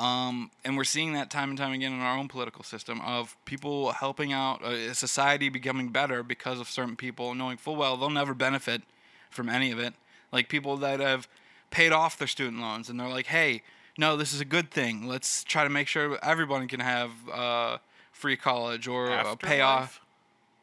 [0.00, 3.36] Um, and we're seeing that time and time again in our own political system of
[3.44, 7.98] people helping out uh, a society becoming better because of certain people knowing full well
[7.98, 8.80] they'll never benefit
[9.28, 9.92] from any of it.
[10.32, 11.28] Like people that have
[11.70, 13.62] paid off their student loans and they're like, hey,
[13.98, 15.06] no, this is a good thing.
[15.06, 17.78] Let's try to make sure everyone can have uh,
[18.12, 20.00] free college or uh, pay off.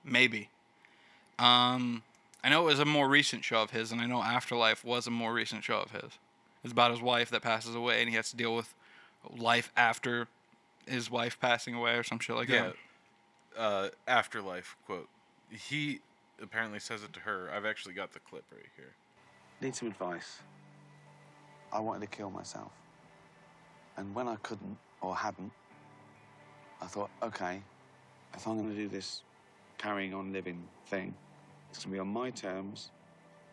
[0.03, 0.49] Maybe.
[1.39, 2.03] Um,
[2.43, 5.05] I know it was a more recent show of his, and I know Afterlife was
[5.07, 6.11] a more recent show of his.
[6.63, 8.73] It's about his wife that passes away, and he has to deal with
[9.37, 10.27] life after
[10.87, 12.71] his wife passing away, or some shit like Yeah.
[13.55, 13.61] that.
[13.61, 15.09] Uh, afterlife quote.
[15.49, 15.99] He
[16.41, 17.49] apparently says it to her.
[17.53, 18.93] I've actually got the clip right here.
[19.61, 20.39] Need some advice.
[21.73, 22.71] I wanted to kill myself.
[23.97, 25.51] And when I couldn't or hadn't,
[26.81, 27.61] I thought, okay,
[28.33, 29.23] if I'm going to do this
[29.77, 31.13] carrying on living thing,
[31.69, 32.91] it's going to be on my terms.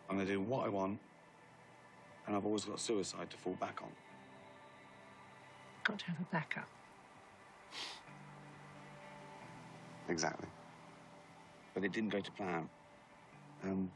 [0.09, 0.99] I'm going to do what I want.
[2.27, 3.89] And I've always got suicide to fall back on.
[5.83, 6.67] Got to have a backup.
[10.09, 10.47] Exactly.
[11.73, 12.69] But it didn't go to plan.
[13.63, 13.91] Um,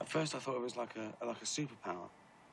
[0.00, 2.08] at first, I thought it was like a like a superpower.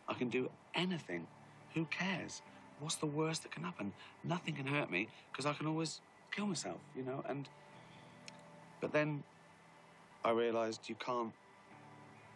[0.08, 1.28] I can do anything.
[1.74, 2.42] Who cares?
[2.80, 3.94] What's the worst that can happen?
[4.24, 6.02] Nothing can hurt me because I can always
[6.32, 7.24] kill myself, you know.
[7.28, 7.48] And
[8.82, 9.24] but then
[10.24, 11.32] I realised you can't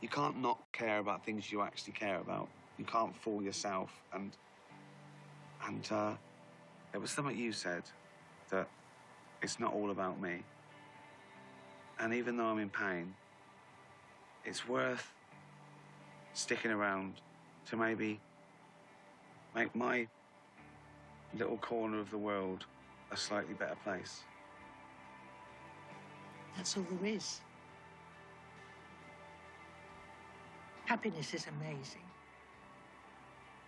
[0.01, 2.47] you can't not care about things you actually care about.
[2.77, 3.91] You can't fool yourself.
[4.13, 4.31] And
[5.67, 6.13] and uh,
[6.93, 7.83] it was something you said
[8.49, 8.67] that
[9.41, 10.43] it's not all about me.
[11.99, 13.13] And even though I'm in pain,
[14.45, 15.13] it's worth
[16.33, 17.15] sticking around
[17.67, 18.19] to maybe
[19.53, 20.07] make my
[21.37, 22.65] little corner of the world
[23.11, 24.23] a slightly better place.
[26.55, 27.41] That's all there is.
[30.85, 32.03] Happiness is amazing.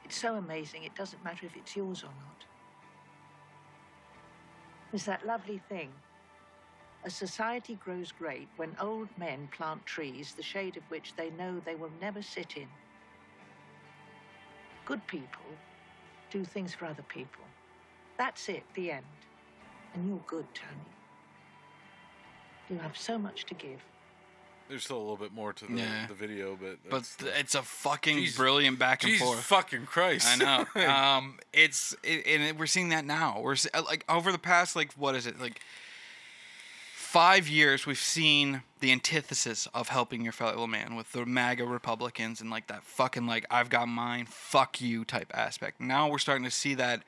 [0.04, 2.46] It's so amazing, it doesn't matter if it's yours or not.
[4.92, 5.90] There's that lovely thing.
[7.06, 11.62] A society grows great when old men plant trees, the shade of which they know
[11.66, 12.68] they will never sit in.
[14.86, 15.46] Good people
[16.30, 17.44] do things for other people.
[18.22, 19.06] That's it, the end.
[19.96, 20.78] And you're good, Tony.
[22.70, 23.80] You have so much to give.
[24.70, 26.06] There's still a little bit more to the, Yeah.
[26.06, 29.44] the video, but But th- it's a fucking Jesus- brilliant back and Jesus forth.
[29.44, 30.28] fucking Christ!
[30.28, 30.66] I know.
[30.88, 33.40] Um, it's it, and we're seeing that now.
[33.42, 35.60] We're uh, like over the past like what is it like
[36.94, 42.40] five years, we've seen the antithesis of helping your fellow man with the MAGA Republicans
[42.40, 45.82] and like that fucking like I've got mine, fuck you type aspect.
[45.82, 47.02] Now we're starting to see that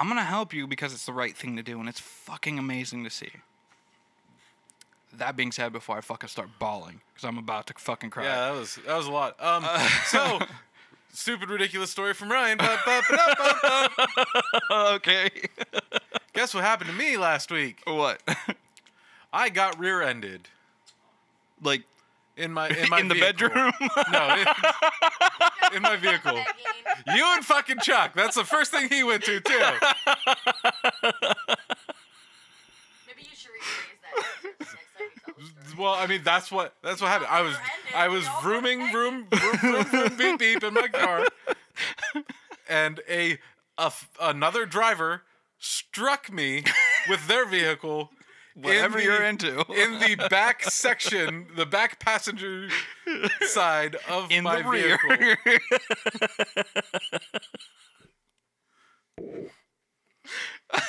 [0.00, 3.04] I'm gonna help you because it's the right thing to do, and it's fucking amazing
[3.04, 3.28] to see.
[5.12, 8.24] That being said, before I fucking start bawling, because I'm about to fucking cry.
[8.24, 9.36] Yeah, that was that was a lot.
[9.44, 9.66] Um,
[10.06, 10.38] so
[11.12, 12.58] stupid, ridiculous story from Ryan.
[14.70, 15.28] Okay.
[16.32, 17.82] Guess what happened to me last week?
[17.84, 18.22] what?
[19.32, 20.48] I got rear-ended
[21.62, 21.82] like
[22.38, 23.48] in my in my in the vehicle.
[23.50, 23.72] bedroom?
[24.12, 24.46] No, in,
[25.74, 26.38] in my vehicle.
[27.14, 28.12] You and fucking Chuck.
[28.14, 29.52] That's the first thing he went to too.
[33.06, 34.14] Maybe you should rephrase that
[34.44, 35.78] next time you tell the story.
[35.78, 37.30] Well, I mean, that's what that's what happened.
[37.30, 37.56] I was
[37.94, 41.26] I was we all vrooming, got vroom, vroom, vroom, vroom, beep, beep in my car,
[42.68, 43.38] and a,
[43.78, 45.22] a f- another driver
[45.58, 46.64] struck me
[47.08, 48.10] with their vehicle.
[48.56, 49.58] In Whatever the- you're into.
[49.72, 52.68] in the back section, the back passenger
[53.42, 54.98] side of in my the rear.
[55.08, 55.58] vehicle.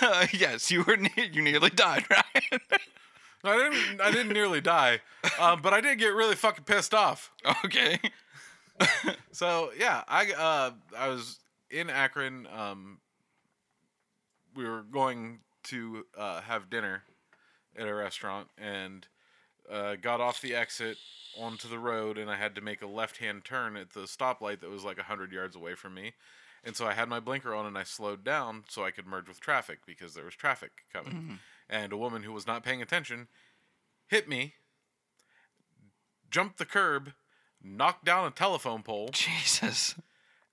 [0.01, 2.62] Uh, yes, you were ne- you nearly died, right?
[3.43, 4.01] I didn't.
[4.01, 5.01] I didn't nearly die,
[5.39, 7.32] um, but I did get really fucking pissed off.
[7.66, 7.99] okay.
[9.32, 11.39] So yeah, I uh, I was
[11.72, 12.47] in Akron.
[12.55, 12.99] Um,
[14.55, 17.03] we were going to uh, have dinner
[17.78, 19.07] at a restaurant, and
[19.72, 20.97] uh, got off the exit
[21.38, 24.69] onto the road, and I had to make a left-hand turn at the stoplight that
[24.69, 26.13] was like hundred yards away from me.
[26.63, 29.28] And so I had my blinker on and I slowed down so I could merge
[29.28, 31.39] with traffic because there was traffic coming.
[31.69, 33.28] And a woman who was not paying attention
[34.07, 34.53] hit me,
[36.30, 37.13] jumped the curb,
[37.63, 39.95] knocked down a telephone pole, Jesus.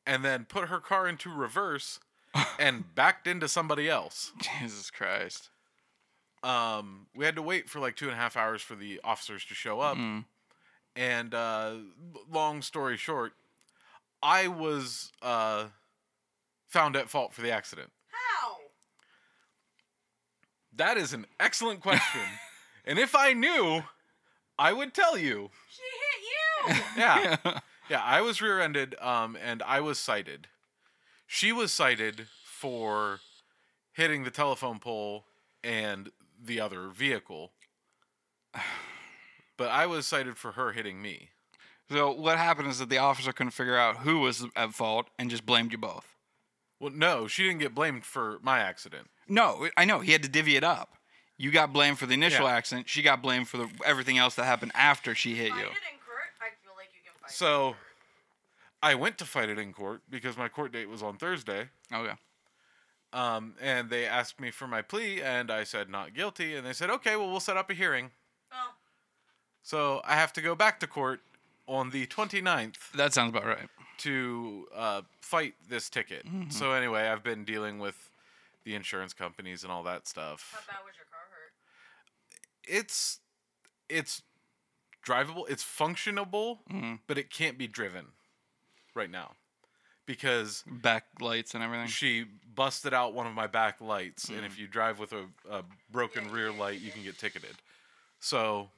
[0.06, 2.00] and then put her car into reverse
[2.58, 4.32] and backed into somebody else.
[4.40, 5.50] Jesus Christ.
[6.42, 9.44] Um, we had to wait for like two and a half hours for the officers
[9.46, 9.96] to show up.
[9.96, 10.24] Mm.
[10.94, 11.74] And uh,
[12.30, 13.32] long story short,
[14.22, 15.66] I was uh,
[16.66, 17.90] found at fault for the accident.
[18.10, 18.56] How?
[20.76, 22.20] That is an excellent question.
[22.84, 23.82] and if I knew,
[24.58, 25.50] I would tell you.
[25.70, 26.82] She hit you.
[26.96, 27.36] Yeah.
[27.90, 30.48] yeah, I was rear ended um, and I was cited.
[31.26, 33.20] She was cited for
[33.92, 35.24] hitting the telephone pole
[35.62, 36.10] and
[36.42, 37.52] the other vehicle.
[39.56, 41.30] But I was cited for her hitting me.
[41.90, 45.28] So what happened is that the officer couldn't figure out who was at fault and
[45.30, 46.14] just blamed you both.
[46.78, 49.08] Well, no, she didn't get blamed for my accident.
[49.26, 50.94] No, I know he had to divvy it up.
[51.36, 52.52] You got blamed for the initial Yeah.
[52.54, 52.88] accident.
[52.88, 55.54] She got blamed for the, everything else that happened after she hit you.
[55.54, 56.30] it in court.
[56.40, 57.32] I feel like you can fight.
[57.32, 57.74] So
[58.80, 61.68] I went to fight it in court because my court date was on Thursday.
[61.92, 62.14] Okay.
[63.12, 66.54] Um, and they asked me for my plea, and I said not guilty.
[66.54, 68.10] And they said, okay, well, we'll set up a hearing.
[68.50, 68.74] Well,
[69.62, 71.20] So I have to go back to court
[71.66, 73.68] on the 29th That sounds about right.
[73.98, 76.26] to uh, fight this ticket.
[76.50, 78.10] So anyway, I've been dealing with
[78.64, 80.50] the insurance companies and all that stuff.
[80.52, 80.66] how stuff.
[80.76, 81.52] bad was your car hurt?
[82.80, 83.20] It's
[83.88, 84.22] it's
[85.06, 87.00] drivable, it's functionable, Mhm.
[87.06, 88.08] but it can't be driven
[88.94, 89.36] right now
[90.08, 91.86] because Back lights and everything.
[91.86, 95.62] she busted out one of my back lights, and if you drive with a, a
[95.92, 97.54] broken rear light, you can get ticketed.
[98.18, 98.70] So,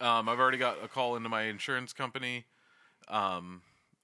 [0.00, 2.46] um, I've already got a call into my insurance company.
[3.08, 3.60] Um,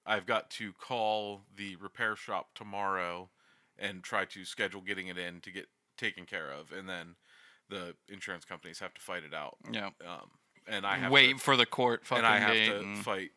[0.06, 3.30] I've got to call the repair shop tomorrow
[3.78, 7.16] and try to schedule getting it in to get taken care of, and then
[7.70, 9.56] the insurance companies have to fight it out.
[9.72, 9.86] Yeah.
[10.06, 10.28] Um,
[10.68, 13.30] and I have Wait to, for the court fucking and I have to and- fight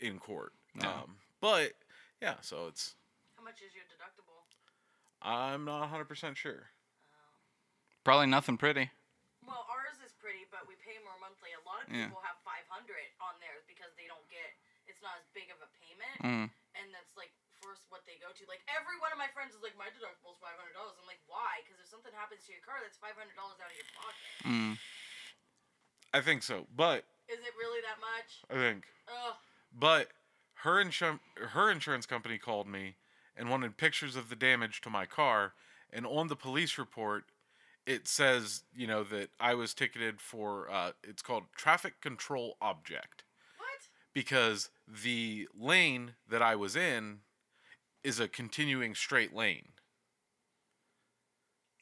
[0.00, 0.52] in court.
[0.74, 0.88] Yeah.
[0.88, 1.72] Um, but
[2.20, 2.94] yeah, so it's
[3.36, 4.42] How much is your deductible?
[5.22, 6.06] I'm not 100%
[6.36, 6.70] sure.
[8.06, 8.90] Probably nothing pretty.
[9.46, 11.54] Well, ours is pretty, but we pay more monthly.
[11.54, 12.10] A lot of Yeah.
[12.10, 12.66] people have 500
[13.22, 14.50] on theirs because they don't get.
[14.86, 16.46] It's not as big of a payment, Mm.
[16.80, 18.42] and that's like first what they go to.
[18.46, 20.96] Like every one of my friends is like, my deductible's 500 dollars.
[20.98, 21.60] I'm like, why?
[21.66, 24.30] Because if something happens to your car, that's 500 dollars out of your pocket.
[24.46, 24.78] Mm.
[26.14, 26.66] I think so.
[26.74, 28.30] But Is it really that much?
[28.48, 29.36] I think Ugh.
[29.76, 30.08] but
[30.62, 32.96] her insur- her insurance company called me
[33.36, 35.52] and wanted pictures of the damage to my car
[35.92, 37.24] and on the police report
[37.86, 43.24] it says, you know, that I was ticketed for uh it's called traffic control object
[43.56, 43.68] What?
[44.12, 47.20] because the lane that I was in
[48.04, 49.68] is a continuing straight lane.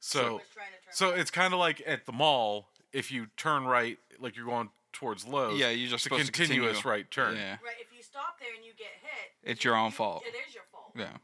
[0.01, 3.27] So was trying to turn So it's kind of like at the mall if you
[3.37, 5.59] turn right, like you're going towards Lowe's.
[5.59, 6.91] Yeah, you're just it's a supposed to continuous continue.
[6.97, 7.37] right turn.
[7.37, 7.51] Yeah.
[7.64, 7.74] Right.
[7.81, 7.95] If you
[8.37, 10.22] stop there and you get hit, It's you- your own you- fault.
[10.26, 10.93] It is your fault.
[10.95, 11.16] Yeah.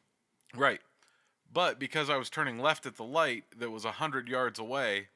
[0.55, 0.81] Right.
[1.53, 5.09] But because I was turning left at the light that was a hundred yards away,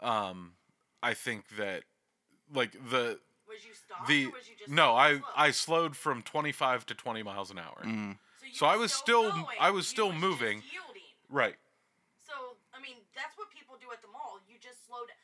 [0.00, 0.56] um,
[1.02, 1.84] I think that
[2.52, 5.28] like the Was you stopped the or was you just no, I slow?
[5.36, 7.82] I slowed from 25 to 20 miles an hour.
[7.84, 8.18] Mm.
[8.42, 10.62] you so I was still- going, I was you still just moving.
[10.72, 11.02] yielding.
[11.28, 11.56] Right.
[12.26, 14.40] So I mean, that's what people do at the mall.
[14.48, 15.19] You just slow down, like even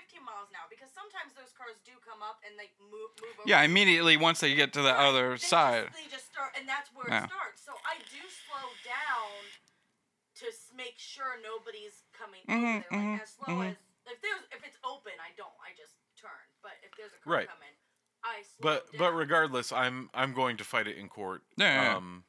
[0.00, 3.36] 15 miles an hour, because sometimes those cars do come up and they move move
[3.36, 3.48] over.
[3.48, 5.92] Yeah, immediately once they get to the Right, other they side.
[5.92, 7.28] Just, they just start, and that's where Yeah.
[7.28, 7.60] it starts.
[7.60, 9.44] So I do slow down
[10.40, 12.92] to make sure nobody's coming Mhm, over there.
[12.96, 13.68] mhm, Like as slow mhm.
[13.70, 13.76] as
[14.08, 15.52] if there's if it's open, I don't.
[15.60, 16.40] I just turn.
[16.64, 17.48] But if there's a car Right.
[17.48, 17.74] coming,
[18.24, 18.98] I slow But down.
[18.98, 21.42] but regardless, I'm I'm going to fight it in court.
[21.56, 21.96] Yeah.
[21.96, 22.24] Um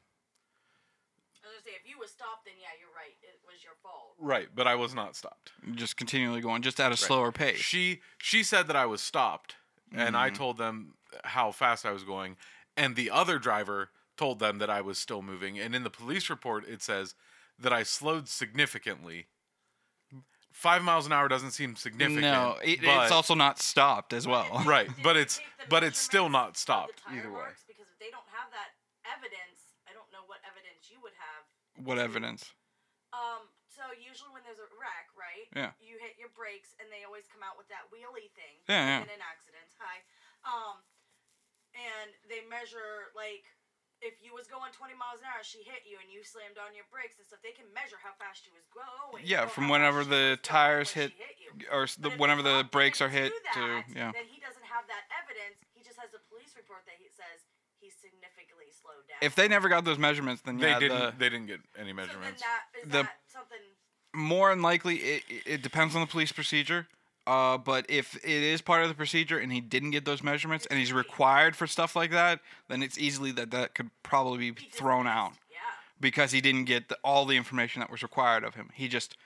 [1.72, 3.16] I say if you was stopped, then yeah, you're right.
[3.22, 4.14] It was your fault.
[4.18, 5.52] right, but I was not stopped.
[5.74, 7.58] Just continually going, just at a slower pace.
[7.58, 9.56] She she said that I was stopped,
[9.92, 10.34] and I Mhm.
[10.36, 10.94] told them
[11.24, 12.36] how fast I was going,
[12.76, 15.58] and the other driver told them that I was still moving.
[15.58, 17.14] And in the police report, it says
[17.58, 19.28] that I slowed significantly.
[20.52, 22.20] Five miles an hour doesn't seem significant.
[22.28, 24.62] no, it, but- it's also not stopped as well.
[24.66, 27.48] Right, but it's- but it's still not stopped either way.
[27.66, 28.76] Because if they don't have that
[29.16, 31.44] evidence, I don't know what evidence you would have.
[31.76, 32.52] What evidence?
[33.12, 35.48] Um, so usually when there's a wreck, right?
[35.56, 35.72] Yeah.
[35.80, 38.60] You hit your brakes and they always come out with that wheelie thing.
[38.68, 39.00] Yeah, yeah.
[39.04, 39.68] In an accident.
[39.80, 40.04] Hi.
[40.44, 40.84] Um,
[41.72, 43.48] and they measure like
[44.02, 46.74] if you was going 20 miles an hour, she hit you and you slammed on
[46.74, 47.38] your brakes and stuff.
[47.40, 49.22] They can measure how fast she was going.
[49.22, 51.54] Yeah, from whenever the tires hit, hit you.
[51.70, 53.64] or the, whenever the brakes are hit do to
[53.94, 54.10] yeah.
[54.10, 55.62] Then he doesn't have that evidence.
[55.70, 57.46] He just has a police report that he says
[57.82, 59.18] he significantly slowed down.
[59.20, 60.98] If they never got those measurements, then They yeah, didn't.
[60.98, 62.40] the, they didn't get any so measurements.
[62.40, 63.58] that is The- that something.
[64.14, 66.86] more than likely it, it- it depends on the police procedure.
[67.24, 70.66] Uh, but if it is part of the procedure and he didn't get those measurements
[70.66, 74.50] and he's required for stuff like that, then it's easily that that could probably be
[74.50, 75.58] be thrown out Yeah.
[76.00, 78.70] because he didn't get the, all the information that was required of him.
[78.74, 79.16] He just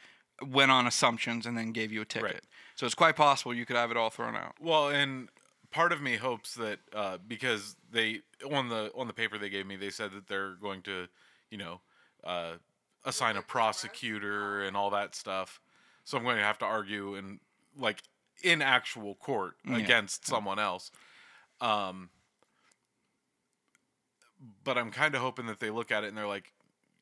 [0.46, 2.32] went on assumptions and then gave you a ticket.
[2.34, 2.44] Right.
[2.74, 4.57] So it's quite possible you could have it all thrown out.
[4.61, 5.30] Well, and
[5.77, 8.20] part of me hopes that uh, because they
[8.51, 11.07] on the on the paper they gave me, they said that they're going to,
[11.51, 11.83] you know,
[12.24, 12.55] uh,
[13.05, 15.61] assign a prosecutor and all that stuff.
[16.05, 17.41] So I'm going to have to argue in
[17.79, 18.03] like
[18.43, 19.77] in actual court Yeah.
[19.77, 20.91] against someone else.
[21.61, 22.11] Um,
[24.64, 26.53] but I'm kind of hoping that they look at it and they're like,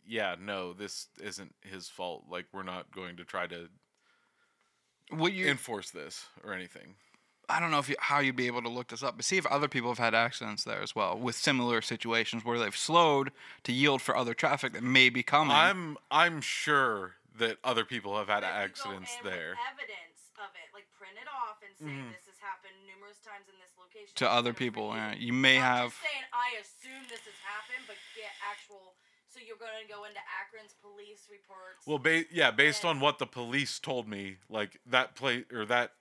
[0.07, 2.25] yeah, no, this isn't his fault.
[2.29, 3.69] Like we're not going to try to
[5.11, 6.97] What you enforce this or anything.
[7.49, 9.37] I don't know if you, how you'd be able to look this up, but see
[9.37, 13.33] if other people have had accidents there as well with similar situations where they've slowed
[13.65, 15.55] to yield for other traffic that may be coming.
[15.57, 19.33] I'm I'm sure that other people have had But if you go accidents in with
[19.33, 19.55] there.
[19.73, 22.11] Evidence of it, like print it off and say Mhm.
[22.15, 24.15] this has happened numerous times in this location.
[24.17, 25.27] to other people, yeah, you.
[25.29, 25.91] you may I'm have.
[25.91, 28.95] just saying, I assume this has happened, but get actual.
[29.29, 31.83] So you're going to go into Akron's police reports.
[31.87, 32.91] Well, ba- yeah, based Yeah.
[32.91, 35.95] on what the police told me, like that place or that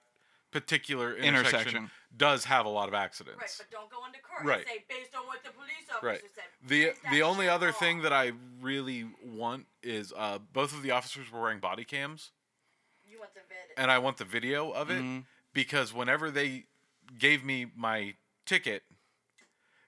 [0.54, 1.92] particular intersection, Intersection.
[2.16, 3.40] does have a lot of accidents.
[3.42, 4.60] right, but don't go into court Right.
[4.60, 6.22] and say based on what the police officer Right.
[6.36, 6.44] said.
[6.66, 7.80] The the only other off.
[7.80, 8.32] thing that I
[8.62, 12.32] really want is uh, both of the officers were wearing body cams,
[13.06, 13.78] you want the vid.
[13.78, 15.26] and I want the video of it Mhm.
[15.54, 16.68] because whenever they
[17.18, 18.84] gave me my ticket,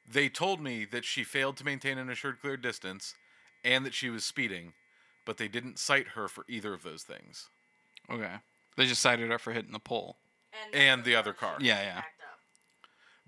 [0.08, 3.16] they told me that she failed to maintain an assured clear distance
[3.64, 4.74] and that she was speeding,
[5.26, 7.50] but they didn't cite her for either of those things.
[8.10, 8.40] Okay,
[8.76, 10.20] they just cited her for hitting the pole.
[10.74, 11.58] And the other car.
[11.60, 12.02] Yeah, yeah.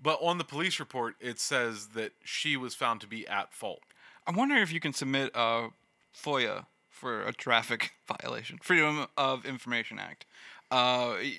[0.00, 3.82] But on the police report, it says that she was found to be at fault.
[4.26, 5.68] I wonder if you can submit a
[6.16, 10.24] FOIA for a traffic violation, Freedom of Information Act.
[10.70, 11.34] Uh, it-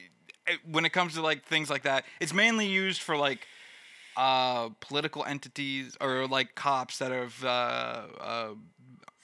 [0.65, 3.47] when it comes to like things like that, it's mainly used for like
[4.17, 7.47] uh, political entities or like cops that have uh,
[8.19, 8.47] uh,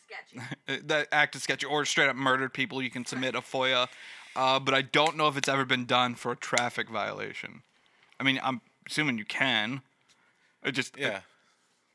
[0.06, 0.82] Sketchy.
[0.86, 2.80] that acted sketchy or straight up murdered people.
[2.80, 3.88] You can submit a FOIA,
[4.36, 7.62] uh, but I don't know if it's ever been done for a traffic violation.
[8.20, 9.82] I mean, I'm assuming you can.
[10.64, 11.22] I just I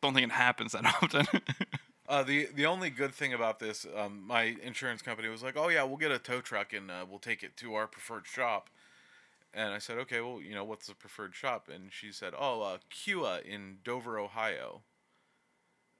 [0.03, 1.27] don't think it happens that often.
[2.09, 5.69] Uh, the the only good thing about this, um, my insurance company was like, "Oh
[5.69, 8.69] yeah, we'll get a tow truck and uh, we'll take it to our preferred shop."
[9.55, 12.63] And I said, "Okay, well, you know, what's the preferred shop?" And she said, "Oh,
[12.63, 14.83] uh, Kua in Dover, Ohio,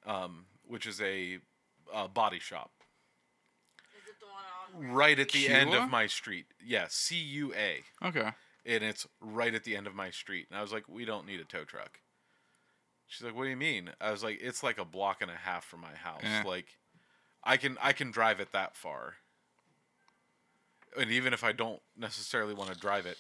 [0.05, 1.39] um, which is a
[1.93, 2.71] uh, body shop
[3.97, 4.60] Is it the one on?
[4.75, 6.47] Right at the end of my street.
[6.65, 8.31] Yeah, C U A, okay.
[8.65, 11.27] and it's right at the end of my street." And I was like, "We don't
[11.27, 12.01] need a tow truck."
[13.07, 15.35] She's like, "What do you mean?" I was like, "It's like a block and a
[15.35, 16.21] half from my house.
[16.23, 16.43] Yeah.
[16.47, 16.79] Like,
[17.43, 19.15] I can I can drive it that far.
[20.97, 23.17] And even if I don't necessarily want to drive it,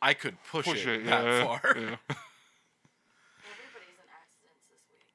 [0.00, 1.60] I could push, Push it, it, that yeah, far.
[1.62, 1.62] yeah.
[1.74, 1.98] Everybody's
[3.98, 5.06] in accidents this week.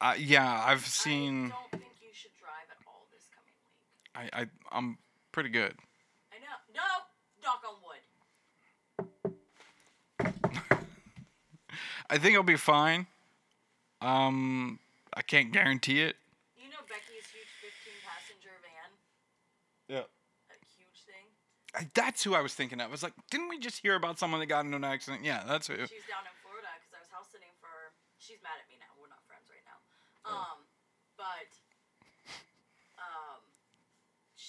[0.00, 1.46] Uh, yeah, I've seen.
[1.46, 4.30] I don't think you should drive at all this coming week.
[4.34, 4.98] I, I I'm
[5.40, 5.72] pretty good.
[6.28, 6.52] I know.
[6.76, 6.84] No,
[7.40, 8.04] knock on wood.
[12.10, 13.06] I think it'll be fine.
[14.02, 14.80] Um,
[15.16, 16.16] I can't guarantee it.
[16.60, 18.92] You know Becky's huge 15 passenger van?
[19.88, 20.04] Yeah.
[20.52, 21.24] A huge thing?
[21.72, 22.88] I, that's who I was thinking of.
[22.88, 25.24] I was like, didn't we just hear about someone that got into an accident?
[25.24, 25.76] Yeah, that's who.
[25.88, 27.96] She's down in Florida because I was house sitting for.
[28.18, 28.92] She's mad at me now.
[29.00, 29.80] We're not friends right now.
[30.28, 30.68] Um,
[31.16, 31.48] but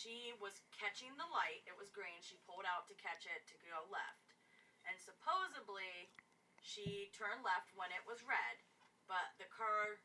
[0.02, 1.62] she was catching the light.
[1.70, 2.18] It was green.
[2.26, 4.34] She pulled out to catch it to go left,
[4.90, 6.10] and supposedly
[6.66, 8.58] she turned left when it was red.
[9.06, 10.02] But the car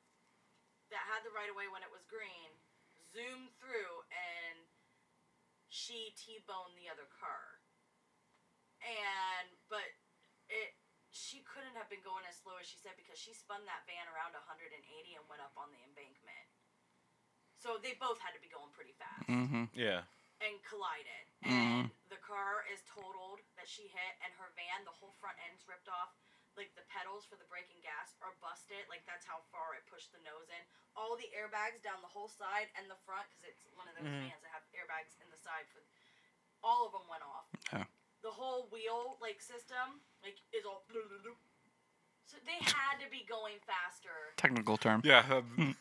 [0.93, 2.53] that had the right of way when it was green
[3.13, 4.67] zoomed through and
[5.73, 7.61] she T-boned the other car.
[8.85, 9.87] And but
[10.53, 10.77] it
[11.09, 14.05] she couldn't have been going as slow as she said because she spun that van
[14.13, 14.69] around 180
[15.17, 16.56] and went up on the embankment.
[17.61, 19.73] So they both had to be going pretty fast Mm-hmm.
[19.75, 20.05] Yeah.
[20.45, 21.25] and collided.
[21.47, 25.63] And the car is totaled that she hit, and her van, the whole front end's
[25.67, 26.13] ripped off.
[26.57, 28.81] Like the pedals for the brake and gas are busted.
[28.89, 30.63] Like that's how far it pushed the nose in.
[30.97, 34.09] All the airbags down the whole side and the front, because it's one of those
[34.09, 35.85] vans that have airbags in the side for.
[36.65, 37.45] All of them went off.
[37.73, 37.85] Yeah.
[38.25, 40.81] The whole wheel like system like is all.
[42.25, 44.33] So they had to be going faster.
[44.41, 45.05] Technical term.
[45.05, 45.23] Yeah.
[45.31, 45.77] um, Right.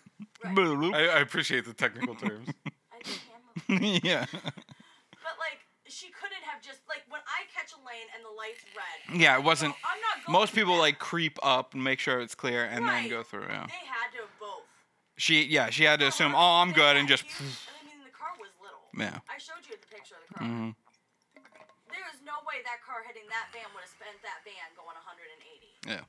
[0.47, 2.49] I, I appreciate the technical terms.
[2.93, 3.19] I did
[3.67, 4.25] hand them- yeah.
[4.31, 8.63] But like she couldn't have just like when I catch a lane and the light's
[8.75, 9.19] red.
[9.19, 10.81] Yeah, it wasn't- go- I'm not going Most people fast.
[10.81, 13.01] like creep up and make sure it's clear and Right.
[13.03, 13.47] then go through.
[13.49, 13.65] Yeah.
[13.67, 14.63] They had to have both.
[15.17, 17.85] She yeah she had to assume oh I'm they good had and just huge- I
[17.87, 18.83] mean the car was little.
[18.93, 19.23] yeah.
[19.31, 20.43] I showed you the picture of the car.
[20.47, 20.75] Mhm.
[21.95, 24.99] There is no way that car hitting that van would have spent that van going
[24.99, 25.71] 180.
[25.87, 26.03] Yeah.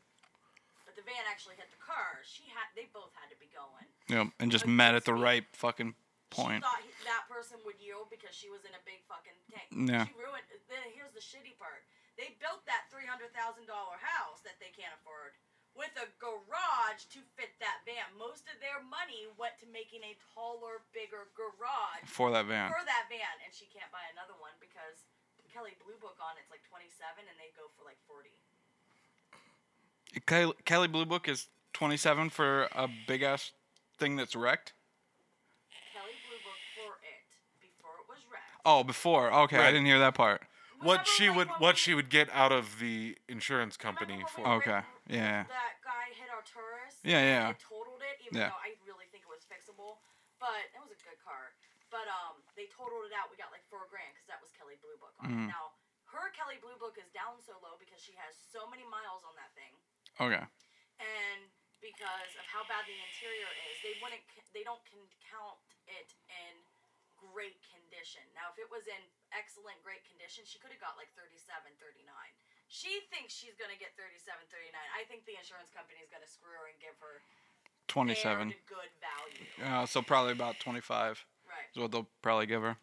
[1.06, 2.18] But van actually hit the car.
[2.26, 2.66] She had.
[2.74, 3.86] They both had to be going.
[4.10, 5.94] Yeah, and just Like, met at the right fucking
[6.34, 6.60] point.
[6.60, 9.70] She thought he, that person would yield because she was in a big fucking tank.
[9.70, 10.10] Yeah.
[10.10, 10.42] She ruined.
[10.66, 11.86] Then here's the shitty part.
[12.18, 15.38] They built that three hundred thousand dollar house that they can't afford
[15.78, 18.08] with a garage to fit that van.
[18.18, 22.72] Most of their money went to making a taller, bigger garage For that van.
[22.72, 25.04] for that van, and she can't buy another one because
[25.52, 28.34] Kelley Blue Book on it's like twenty seven, and they go for like forty.
[30.24, 33.52] Kelley, Kelley Blue Book is 27 for a big ass
[33.98, 34.72] thing that's wrecked.
[35.92, 37.20] Kelley Blue Book for it
[37.60, 38.62] before it was wrecked.
[38.64, 39.32] Oh, before.
[39.44, 39.72] Okay, I Right.
[39.72, 40.42] didn't hear that part.
[40.84, 44.04] what she like, would when what we- she would get out of the insurance remember
[44.04, 45.42] company when for we Okay, ran- yeah.
[45.48, 47.00] That guy hit our Taurus.
[47.02, 47.48] Yeah, yeah.
[47.48, 48.48] It totaled it, even Yeah.
[48.52, 49.96] though I really think it was fixable.
[50.38, 51.54] But it was a good car.
[51.88, 53.30] But um, they totaled it out.
[53.32, 55.46] We got like four grand because that was Kelley Blue Book on it.
[55.48, 55.72] Now
[56.12, 59.34] her Kelley Blue Book is down so low because she has so many miles on
[59.36, 59.72] that thing.
[60.16, 60.44] Okay.
[60.98, 61.40] and
[61.84, 64.22] because of how bad the interior is, they wouldn't
[64.56, 64.82] they don't
[65.28, 66.54] count it in
[67.20, 68.24] great condition.
[68.32, 69.02] Now, if it was in
[69.36, 71.44] excellent great condition, she could have got like 37,
[71.80, 72.08] 39.
[72.68, 74.72] She thinks she's going to get 37, 39.
[74.96, 77.20] I think the insurance company is going to screw her and give her
[77.88, 78.52] 27.
[78.52, 79.46] fair good value.
[79.60, 81.68] Uh, so probably about 25 Right.
[81.72, 82.76] is what they'll probably give her.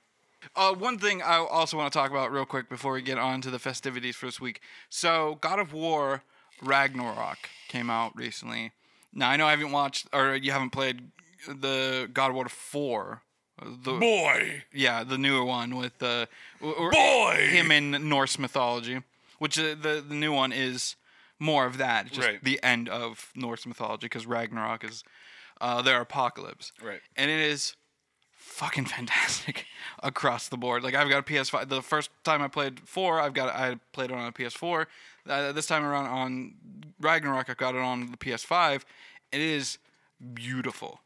[0.56, 3.42] Uh, one thing I also want to talk about real quick before we get on
[3.42, 4.62] to the festivities for this week.
[4.90, 6.24] So, God of War
[6.64, 8.72] Ragnarok came out recently.
[9.14, 11.12] Now, I know I haven't watched, or you haven't played
[11.48, 13.22] the God of War 4.
[13.62, 14.64] The, boy.
[14.74, 16.26] yeah, the newer one with uh,
[16.60, 17.48] Boy!
[17.52, 19.02] him in Norse mythology,
[19.38, 20.96] which uh, the the new one is
[21.40, 22.44] more of that, just Right.
[22.44, 25.04] the end of Norse mythology because Ragnarok is
[25.62, 27.02] uh, their apocalypse, Right.
[27.16, 27.76] and it is
[28.44, 29.66] fucking fantastic
[30.04, 30.84] across the board.
[30.84, 31.70] Like I've got a PS5.
[31.70, 34.86] The first time I played four, I've got I played it on a PS4.
[35.28, 36.54] Uh, this time around on
[37.00, 38.84] Ragnarok, I got it on the PS5.
[39.32, 39.78] It is
[40.34, 41.00] beautiful.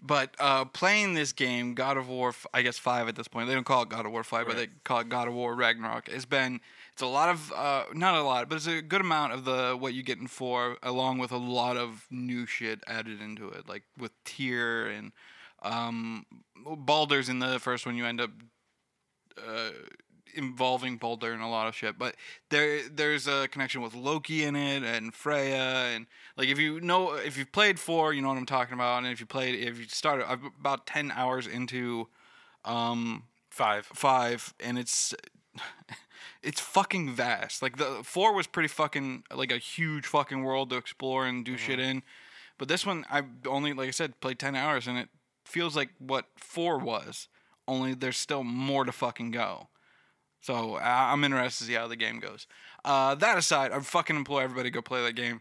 [0.00, 3.48] But uh, playing this game, God of War, I guess five at this point.
[3.48, 5.56] They don't call it God of War five, but they call it God of War
[5.56, 6.08] Ragnarok.
[6.08, 6.60] It's been
[6.92, 9.76] it's a lot of uh, not a lot, but it's a good amount of the
[9.76, 13.68] what you get in four, along with a lot of new shit added into it,
[13.68, 15.10] like with Tyr and
[15.62, 17.96] um, Baldur's in the first one.
[17.96, 18.30] You end up
[19.36, 19.70] uh,
[20.34, 21.98] involving Baldur and a lot of shit.
[21.98, 22.14] But
[22.50, 26.06] there there's a connection with Loki in it and Freya and
[26.36, 28.98] like if you know if you've played four, you know what I'm talking about.
[28.98, 32.08] And if you played if you started I'm about ten hours into
[32.64, 33.86] um Five.
[33.86, 35.14] five and it's
[36.42, 37.60] it's fucking vast.
[37.62, 41.56] Like the four was pretty fucking like a huge fucking world to explore and do
[41.56, 42.02] shit in.
[42.58, 45.08] But this one I only like I said played 10 hours and it
[45.48, 47.28] feels like what 4 was.
[47.66, 49.68] Only there's still more to fucking go.
[50.40, 52.46] So I'm interested to see how the game goes.
[52.84, 55.40] Uh, that aside, I fucking implore everybody to go play that game.